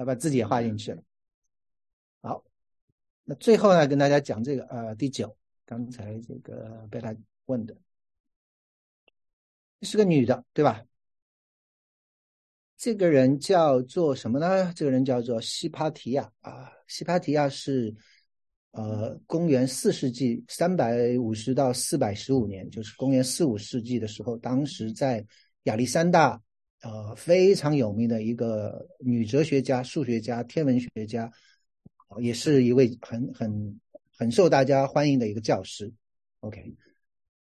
[0.00, 1.02] 他把自己也画进去了。
[2.22, 2.42] 好，
[3.22, 5.36] 那最后呢，跟大家讲这个呃第九，
[5.66, 7.76] 刚才这个被他问的。
[9.82, 10.82] 是个女的，对吧？
[12.78, 14.72] 这个人叫做什么呢？
[14.74, 16.72] 这个人叫做西帕提亚啊。
[16.86, 17.94] 西帕提亚是
[18.70, 25.22] 呃，公元四世纪三百五十到四百十五年，就是公元四五世纪的时候，当时在
[25.64, 26.40] 亚历山大
[26.82, 31.30] 呃非常有名的一个女哲学家、数学家、天文学家，
[32.20, 33.80] 也是一位很很
[34.16, 35.92] 很受大家欢迎的一个教师。
[36.40, 36.74] OK。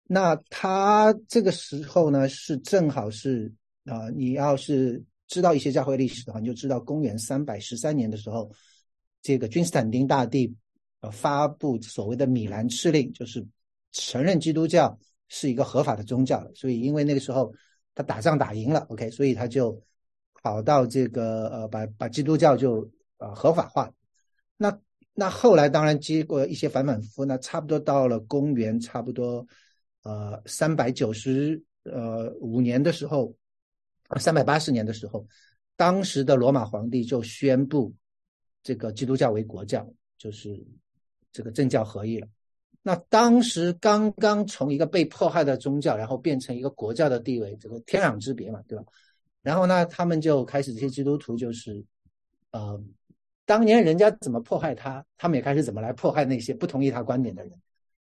[0.08, 3.52] 那他这个时候呢，是正好是
[3.86, 8.52] 啊，你要是知道一些教会历史的话，你就知道公元三百十三年的时候，
[9.24, 10.54] 这个君士坦丁大帝
[11.02, 13.44] 呃发布所谓的米兰敕令，就是
[13.94, 14.96] 承认基督教
[15.28, 16.52] 是一个合法的宗教了。
[16.54, 17.52] 所以因为那个时候
[17.96, 19.82] 他打仗打赢了，OK，所以他就
[20.44, 22.88] 跑到这个呃把把基督教就
[23.18, 23.92] 呃合法化。
[24.58, 24.80] 那
[25.14, 29.48] 那后来当然经过一些反反复，那差不多到了公元差不多。
[30.04, 33.36] 呃，三百九十呃五年的时候，
[34.20, 35.28] 三百八十年的时候，
[35.76, 37.92] 当时的罗马皇帝就宣布
[38.62, 40.64] 这个基督教为国教，就是
[41.32, 42.28] 这个政教合一了。
[42.88, 48.86] 那当时刚刚从一个被迫害的宗教，然后变成一个国教的地位，这个天壤之别嘛，对吧？
[49.42, 51.84] 然后呢，他们就开始这些基督徒就是，
[52.52, 52.80] 呃，
[53.44, 57.52] 当年人家怎么迫害他，他们也开始怎么来迫害那些不同意他观点的人。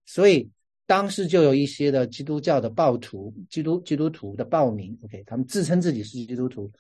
[0.06, 0.48] 所以
[0.86, 6.72] 当时就有一些的基督教的暴徒、基督基督徒的暴民，OK，他们自称自己是基督徒。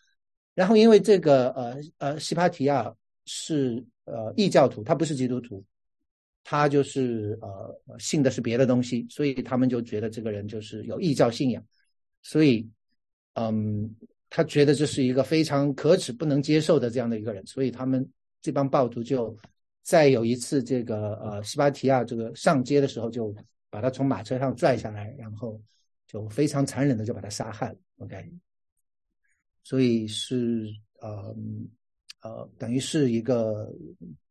[0.53, 2.93] 然后因为这个呃呃西帕提亚
[3.25, 5.63] 是呃异教徒，他不是基督徒，
[6.49, 11.61] 他就是呃信的是别的东西，所以他们就觉得这个人就是有异教信仰，
[12.23, 12.65] 所以
[13.33, 13.93] 嗯，
[14.29, 18.09] 他觉得这是一个非常可耻、不能接受的这样的一个人，所以他们
[18.41, 19.35] 这帮暴徒就
[19.83, 23.35] 在有一次这个呃西巴提亚这个上街的时候，就
[23.69, 25.61] 把他从马车上拽下来，然后
[26.07, 27.77] 就非常残忍的就把他杀害了。
[27.97, 28.25] OK。
[29.63, 31.35] 所以是呃
[32.21, 33.69] 呃，等于是一个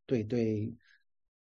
[0.06, 0.72] 对对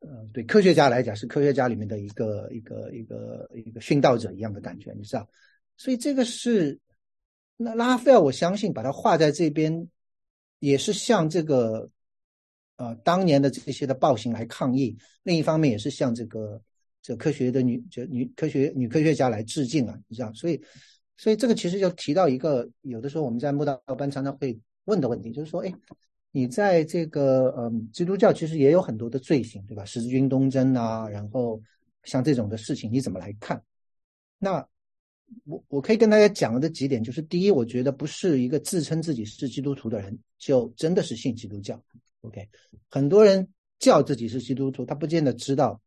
[0.00, 5.28] 呃对科学家来讲是科学家里面的一个一个一个一个殉道者一样的感觉，你知道？
[5.76, 6.78] 所以这个是
[7.56, 9.88] 那拉斐尔，我相信把它画在这边，
[10.58, 11.88] 也是向这个
[12.76, 14.96] 呃当年的这些的暴行来抗议。
[15.22, 16.60] 另一方面，也是向这个
[17.00, 20.32] 这科学的女就女科学女科学家来致敬啊，你知道？
[20.32, 20.60] 所以。
[21.22, 25.70] 所以这个其实就提到一个，有的时候我们在慕道班常常会问的问题，就是说，哎，
[26.32, 29.84] 你在这个嗯基督教其实也有很多的罪行，对吧？
[29.84, 31.60] 十字军东征啊，然后
[32.04, 33.62] 像这种的事情，你怎么来看？
[34.38, 34.66] 那
[35.44, 41.80] 我我可以跟大家讲的几点，就是第一，我觉得不是一个自称自己是基督徒的人就真的是信基督教。
[42.22, 42.48] OK，
[42.88, 45.80] 很多人叫自己是基督徒，他不见得知道，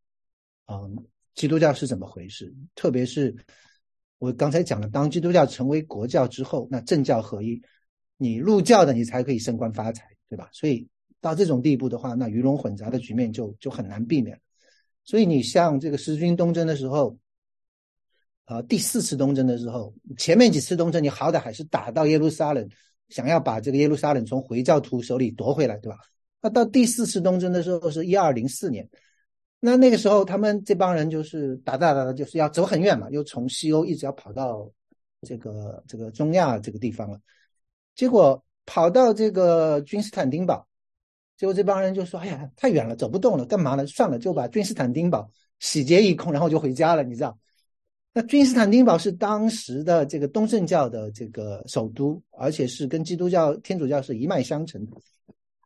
[0.66, 0.96] 嗯，
[1.34, 3.34] 基督教是怎么回事，特别是。
[4.18, 7.60] 我刚才讲了，当基督教成为国教之后，那政教合一，
[8.16, 10.48] 你入教的你才可以升官发财，对吧？
[10.52, 10.88] 所以
[11.20, 14.40] 到这种地步的话，那鱼龙混杂的局面就就很难避免。
[15.04, 17.16] 所以你像这个十字军东征的时候，
[18.46, 22.68] 呃，第四次东征的时候，前面几次东征你好歹还是打到耶路撒冷，
[23.08, 25.98] 想要把这个耶路撒冷从回教徒手里夺回来，对吧？
[26.40, 28.88] 那到第四次东征的时候是一二零四年。
[29.60, 34.70] 那那个时候，他们这帮人就是打打打的，就是要走很远嘛，又从西欧一直要跑到
[35.22, 37.18] 这个这个中亚这个地方了。
[37.94, 40.66] 结果跑到这个君士坦丁堡，
[41.36, 43.86] 结果这帮人就说：“哎呀，太远了，走不动了，干嘛呢？
[43.86, 47.38] 算了，就把君士坦丁堡洗劫一空，然后就回家了。”你知道？
[48.12, 54.92] 那君士坦丁堡是当时的这个东正教的这个首都，而且是跟基督教、天主教是一脉相承的。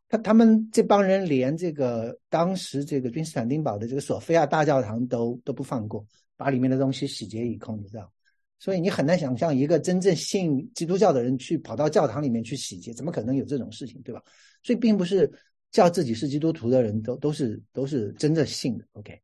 [0.09, 6.03] 他他们这帮人连这个当时这个君士坦丁堡的这个索菲亚大教堂都都不放过，
[6.35, 8.11] 把里面的东西洗劫一空，你知道？
[8.59, 14.21] 所以你很难想象一个真正信基督教的人去跑到教堂里面去洗劫，怎么可能有这种事情，对吧？
[14.61, 15.31] 所以并不是
[15.71, 18.85] 叫自己是基督徒的人都都是都是真正信的。
[18.91, 19.19] OK，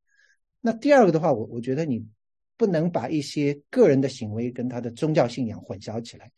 [0.62, 2.04] 那第二个的话，我我觉得你
[2.58, 6.32] 不能把一些个人的行为跟他的宗教信仰混淆起来。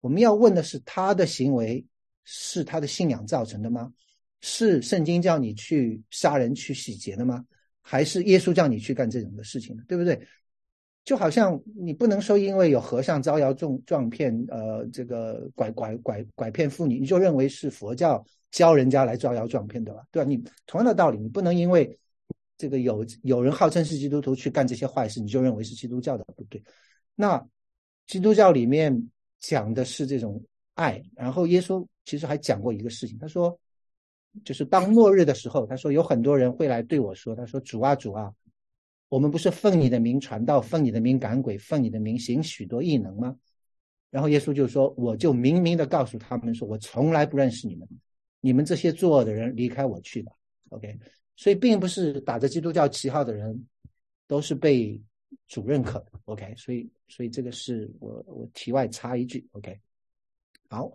[0.00, 1.84] 我们要问的是他的行为。
[2.26, 3.92] 是他的信仰造成的吗？
[4.40, 7.44] 是圣经叫你去杀人去洗劫的吗？
[7.82, 9.84] 还是耶稣叫你去干这种的事情的？
[9.86, 10.18] 对不对？
[11.04, 20.02] 就好像你不能说因为有和尚招摇撞撞骗，呃，这个拐拐拐拐骗妇女，你就认为是佛教教人家来招摇撞骗的吧？
[20.10, 20.28] 对吧？
[20.28, 21.98] 你同样的道理，你不能因为
[22.56, 26.62] 这个有有人号称是基督徒去干这些坏事，你就认为是基督教的不对。
[27.14, 27.46] 那
[28.06, 30.42] 基督教里面讲的是这种
[30.74, 31.86] 爱，然后耶稣。
[32.06, 33.58] 其实还讲过一个事情，他说，
[34.44, 38.30] 就是当末日的时候，他说有很多人会来对我说，他说主啊主啊，
[39.14, 43.36] 我们不是奉你的名传道，奉你的名赶鬼，奉你的名行许多异能吗？
[44.10, 47.88] 然后耶稣就说，我就明明的告诉他们说，我从来不认识你们，
[48.40, 50.32] 你们这些作恶的人离开我去吧。
[50.70, 50.98] OK，
[51.36, 53.56] 所以并不是打着基督教旗号的人
[54.26, 55.00] 都是被
[55.46, 56.10] 主认可的。
[56.24, 59.46] OK，所以所以这个是我我题外插一句。
[59.52, 59.78] OK，
[60.68, 60.90] 好。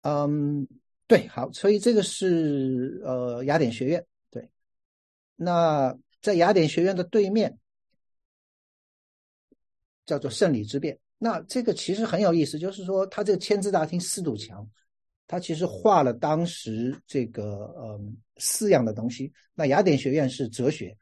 [0.00, 0.66] 嗯，
[1.06, 4.50] 对，好，所以这个是呃雅典学院，对。
[5.36, 7.58] 那在雅典学院的对面
[10.06, 10.98] 叫做圣礼之变。
[11.18, 14.66] 那这个其实很有意思，就是说它这个千字大厅四堵墙，
[15.26, 19.32] 它其实画了当时这个嗯四样的东西。
[19.54, 20.96] 那雅典学院是哲学，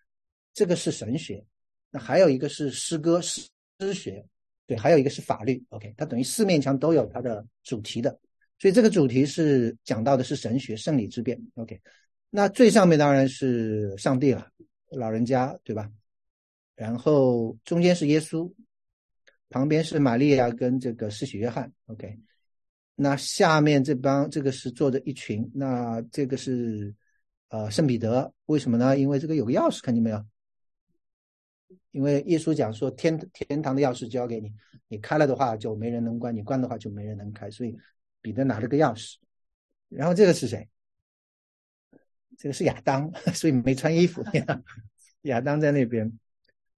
[0.52, 1.44] 这个是神学，
[1.90, 3.48] 那还有一个是诗歌诗
[3.78, 4.24] 诗学，
[4.66, 5.62] 对，还有一个是法律。
[5.70, 8.18] OK，它等于四面墙都有它的主题的。
[8.58, 11.80] 所以这个主题是讲到的是神学圣礼之变，OK，
[12.28, 14.46] 那最上面当然是上帝了，
[14.90, 15.90] 老人家对吧？
[16.74, 18.52] 然后中间是耶稣，
[19.48, 22.18] 旁边是玛利亚跟这个施洗约翰，OK，
[22.94, 26.94] 那下面这帮这个是坐着一群，那这个是
[27.48, 28.98] 呃圣彼得，为什么呢？
[28.98, 30.24] 因为这个有个钥匙，看见没有？
[31.90, 34.52] 因为耶稣讲说天天堂的钥匙交给你，
[34.88, 37.76] 你开了的话就没人能关，你关的话就没人能开，所以。
[38.22, 39.14] 彼得拿了个钥匙，
[39.88, 40.68] 然后这个是谁？
[42.40, 44.24] 这个是亚当， 所以没穿衣服。
[45.22, 46.10] 亚当在那边。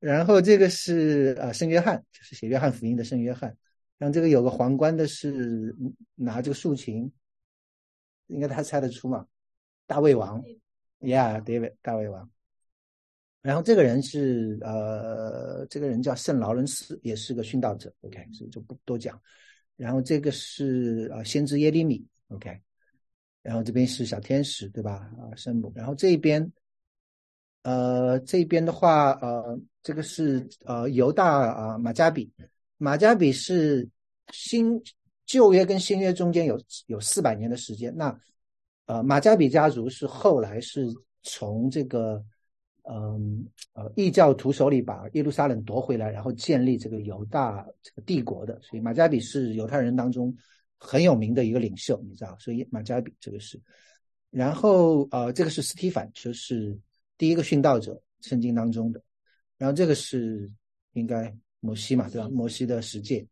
[0.00, 3.56] 然后这个是呃圣约翰，就是写约翰福音的圣约翰。
[3.98, 5.72] 然后这个有个皇冠的是
[6.16, 7.08] 拿这个竖琴，
[8.26, 9.24] 应该他猜得出嘛？
[9.86, 10.42] 大卫王
[10.98, 12.28] ，Yeah，David，大卫王。
[13.42, 17.94] 然后这个人是呃，这个人叫圣劳伦斯，也是个殉道者。
[18.00, 19.20] OK，所以就不多讲。
[19.76, 22.04] 然后这个是啊，先知耶利米。
[22.26, 22.60] OK，
[23.42, 25.10] 然后这边是小天使，对吧？
[25.18, 25.72] 啊，圣母。
[25.74, 26.52] 然后这边，
[27.62, 32.30] 呃，这边的话，呃，这个是呃犹大啊马加比。
[32.78, 33.88] 马加比是
[34.32, 34.80] 新
[35.26, 37.94] 旧约跟新约中间有有四百年的时间。
[37.96, 38.18] 那
[38.86, 40.86] 呃马加比家族是后来是
[41.22, 42.24] 从这个。
[42.84, 50.36] 嗯呃，异教徒手里把耶路撒冷夺回来，然后建立这个犹大这个帝国的，所以马加比是犹太人当中
[50.84, 52.36] 很有名的一个领袖，你知道？
[52.40, 53.60] 所以马加比这个是，
[54.30, 56.76] 然后呃，这个是斯提凡，就是
[57.16, 59.00] 第一个殉道者，圣经当中的，
[59.56, 60.50] 然后这个是
[60.94, 62.28] 应该摩西嘛，对吧？
[62.28, 63.24] 摩西的十诫，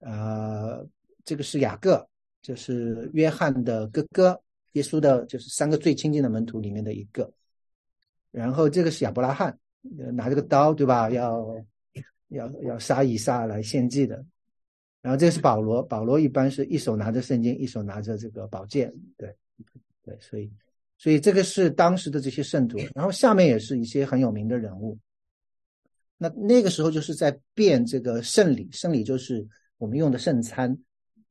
[0.00, 0.86] 呃，
[1.24, 2.06] 这个是雅各，
[2.42, 4.38] 就是约翰的哥哥，
[4.72, 7.32] 耶稣的就是三个最亲近的门徒里面的一个。
[8.30, 9.58] 然后这个是亚伯拉罕，
[10.12, 11.08] 拿这个刀，对吧？
[11.08, 11.46] 要
[12.28, 14.22] 要要杀以撒来献祭的。
[15.04, 19.28] 然后这个是保罗，保罗一般是一手拿着圣经，一手拿着这个宝剑，对
[20.02, 20.50] 对，所以
[20.96, 22.78] 所以这个是当时的这些圣徒。
[22.94, 24.98] 然后下面也是一些很有名的人物。
[26.16, 29.46] 那那个时候就是在变这个圣礼，圣礼就是
[29.76, 30.74] 我们用的圣餐，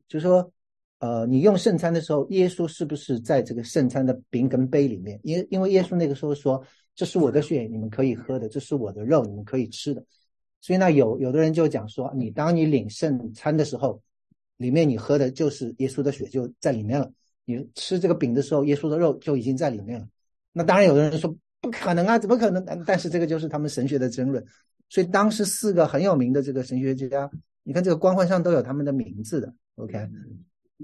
[0.08, 0.54] 就是说。
[1.00, 5.20] 呃，你用圣餐的时候，耶稣是不是在这个圣餐的饼跟杯里面？
[5.22, 6.66] 因因为耶稣那个时候说
[6.96, 10.02] ：“这是我的血，你们可以喝的；这是我的肉，你们可以吃的。”
[10.64, 14.02] 所以呢，有有的人就讲说，你当你领圣餐的时候，
[14.56, 17.06] 里面你喝的就是耶稣的血就在里面了；
[17.44, 20.08] 你吃这个饼的时候，耶稣的肉就已经在里面了。
[20.54, 22.64] 那当然，有的人说不可能啊，怎么可能？
[22.88, 24.42] 但是这个就是他们神学的争论。
[24.88, 27.30] 所以当时四个很有名的这个神学家，
[27.64, 29.54] 你看这个光环上都有他们的名字的。
[29.76, 30.08] OK。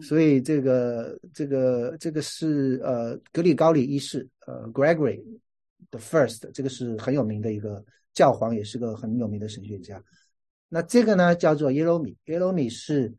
[0.01, 5.21] 所以这个这个这个是呃格里高里一世呃 Gregory
[5.89, 7.83] the First，这个是很有名的一个
[8.19, 10.03] 教皇，也是个很有名的神学家。
[10.67, 13.15] 那这个呢叫做耶罗米，耶罗米是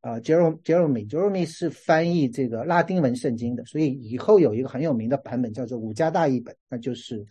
[0.00, 7.24] 啊 Jerome Jerome Jerome 是翻译这个拉丁文圣经的，所以以后有一个很有名的版本叫做五加大译本，那就是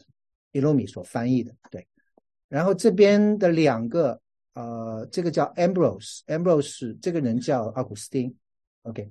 [0.54, 1.54] 耶罗米所翻译的。
[1.70, 1.86] 对，
[2.48, 4.18] 然后这边的两个。
[4.56, 8.32] 呃，这个叫 Ambrose，Ambrose 这个人叫奥古斯丁
[8.84, 9.10] ，OK，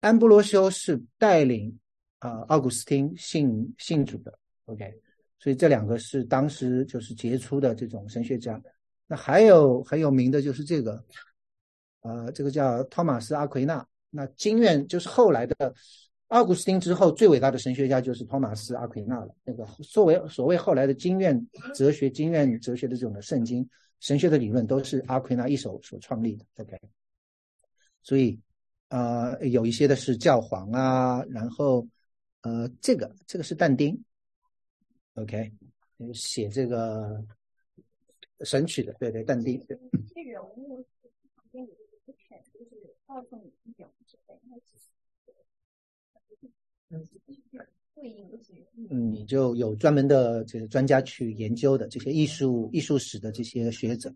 [0.00, 1.78] 安布罗修是带领
[2.18, 4.92] 啊奥古斯丁信信主的，OK，
[5.38, 8.60] 所以这两个是当时就是杰出的这种神学家。
[9.06, 11.04] 那还有很有名的就是这个，
[12.00, 15.74] 呃，这个叫托马斯阿奎那，那经院就是后来的。
[16.28, 19.34] 奥古斯丁之后最伟大的神学家就是托马斯阿奎那了。
[19.44, 23.66] 那个作为所谓后来的经院哲学、经院哲学的这种的圣经
[24.00, 26.44] 神学的理论，都是阿奎那一手所创立的。
[26.56, 26.78] OK，
[28.02, 28.38] 所以
[28.88, 31.88] 啊，有一些的是教皇啊，然后
[32.42, 33.98] 呃，这个这个是但丁
[35.22, 35.52] ，OK，
[36.14, 37.24] 写这个
[38.40, 39.58] 神曲的，对对，但丁。
[40.14, 40.86] 这人物
[41.34, 43.52] 旁边有一个犬，就是告诉你
[48.88, 54.10] 嗯，你就有专门的这个专家去研究的这些艺术艺术史的这些学者，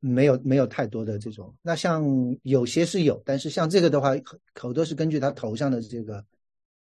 [0.00, 1.54] 没有没有太多的这种。
[1.62, 2.04] 那像
[2.42, 4.16] 有些是有，但是像这个的话，
[4.54, 6.24] 口多是根据他头上的这个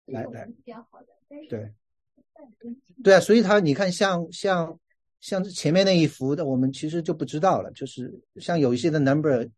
[0.06, 0.48] 来来。
[1.48, 1.72] 对，
[3.02, 4.78] 对啊，所以他你看，像像
[5.20, 7.70] 像前面那一幅的，我们其实就不知道了。
[7.72, 9.48] 就是像有一些的 number，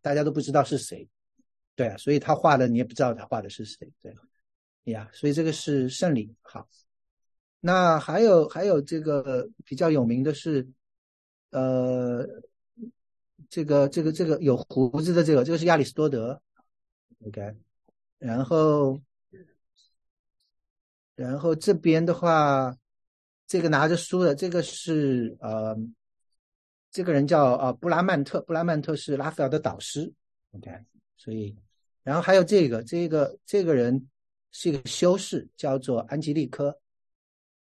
[0.00, 1.08] 大家都不知道是谁。
[1.74, 4.12] 对啊，所以他画的你也不知道他画的是谁，对
[4.84, 6.34] 呀，所以这个是圣灵。
[6.42, 6.66] 好，
[7.60, 10.66] 那还有还有这个比较有名的是，
[11.50, 12.26] 呃，
[13.48, 16.40] 这个这个这个有胡子的这个，这个是亚里士多德
[17.26, 17.54] ，OK，
[18.18, 19.00] 然后
[21.18, 22.72] 然后这边的话，
[23.48, 25.76] 这个拿着书的这个是呃，
[26.92, 30.12] 这个人叫呃布拉曼特，布拉曼特是拉斐尔的导师
[30.52, 30.70] ，OK，
[31.16, 31.56] 所以。
[32.04, 34.08] 然后还有这个，这个这个人
[34.52, 36.78] 是一个修士，叫做安吉利科。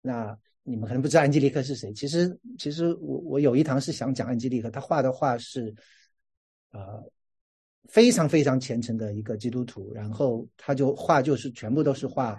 [0.01, 1.93] 那你们可能不知道安吉利科是谁。
[1.93, 5.71] 其实，其实我我有一堂是想讲安吉利科，他画的画是，
[6.71, 7.01] 呃，
[7.89, 9.93] 非常非常虔诚的一个基督徒。
[9.93, 12.35] 然后他就画就是全部都是画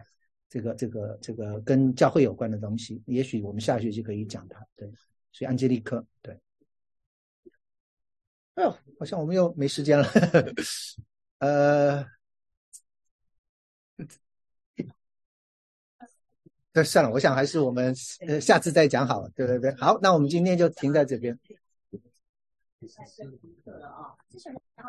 [0.56, 3.02] 这个这个这个跟教会有关的东西。
[3.04, 4.66] 也许我们下学期可以讲它。
[4.74, 4.90] 对，
[5.30, 6.38] 所以安吉丽科，对。
[8.54, 10.08] 哎呦，好像我们又没时间了。
[11.40, 12.02] 呃，
[16.72, 17.94] 那，算了，我想还是我们
[18.26, 19.28] 呃下次再讲好了。
[19.36, 21.38] 对对对，好，那我们今天就停在这边。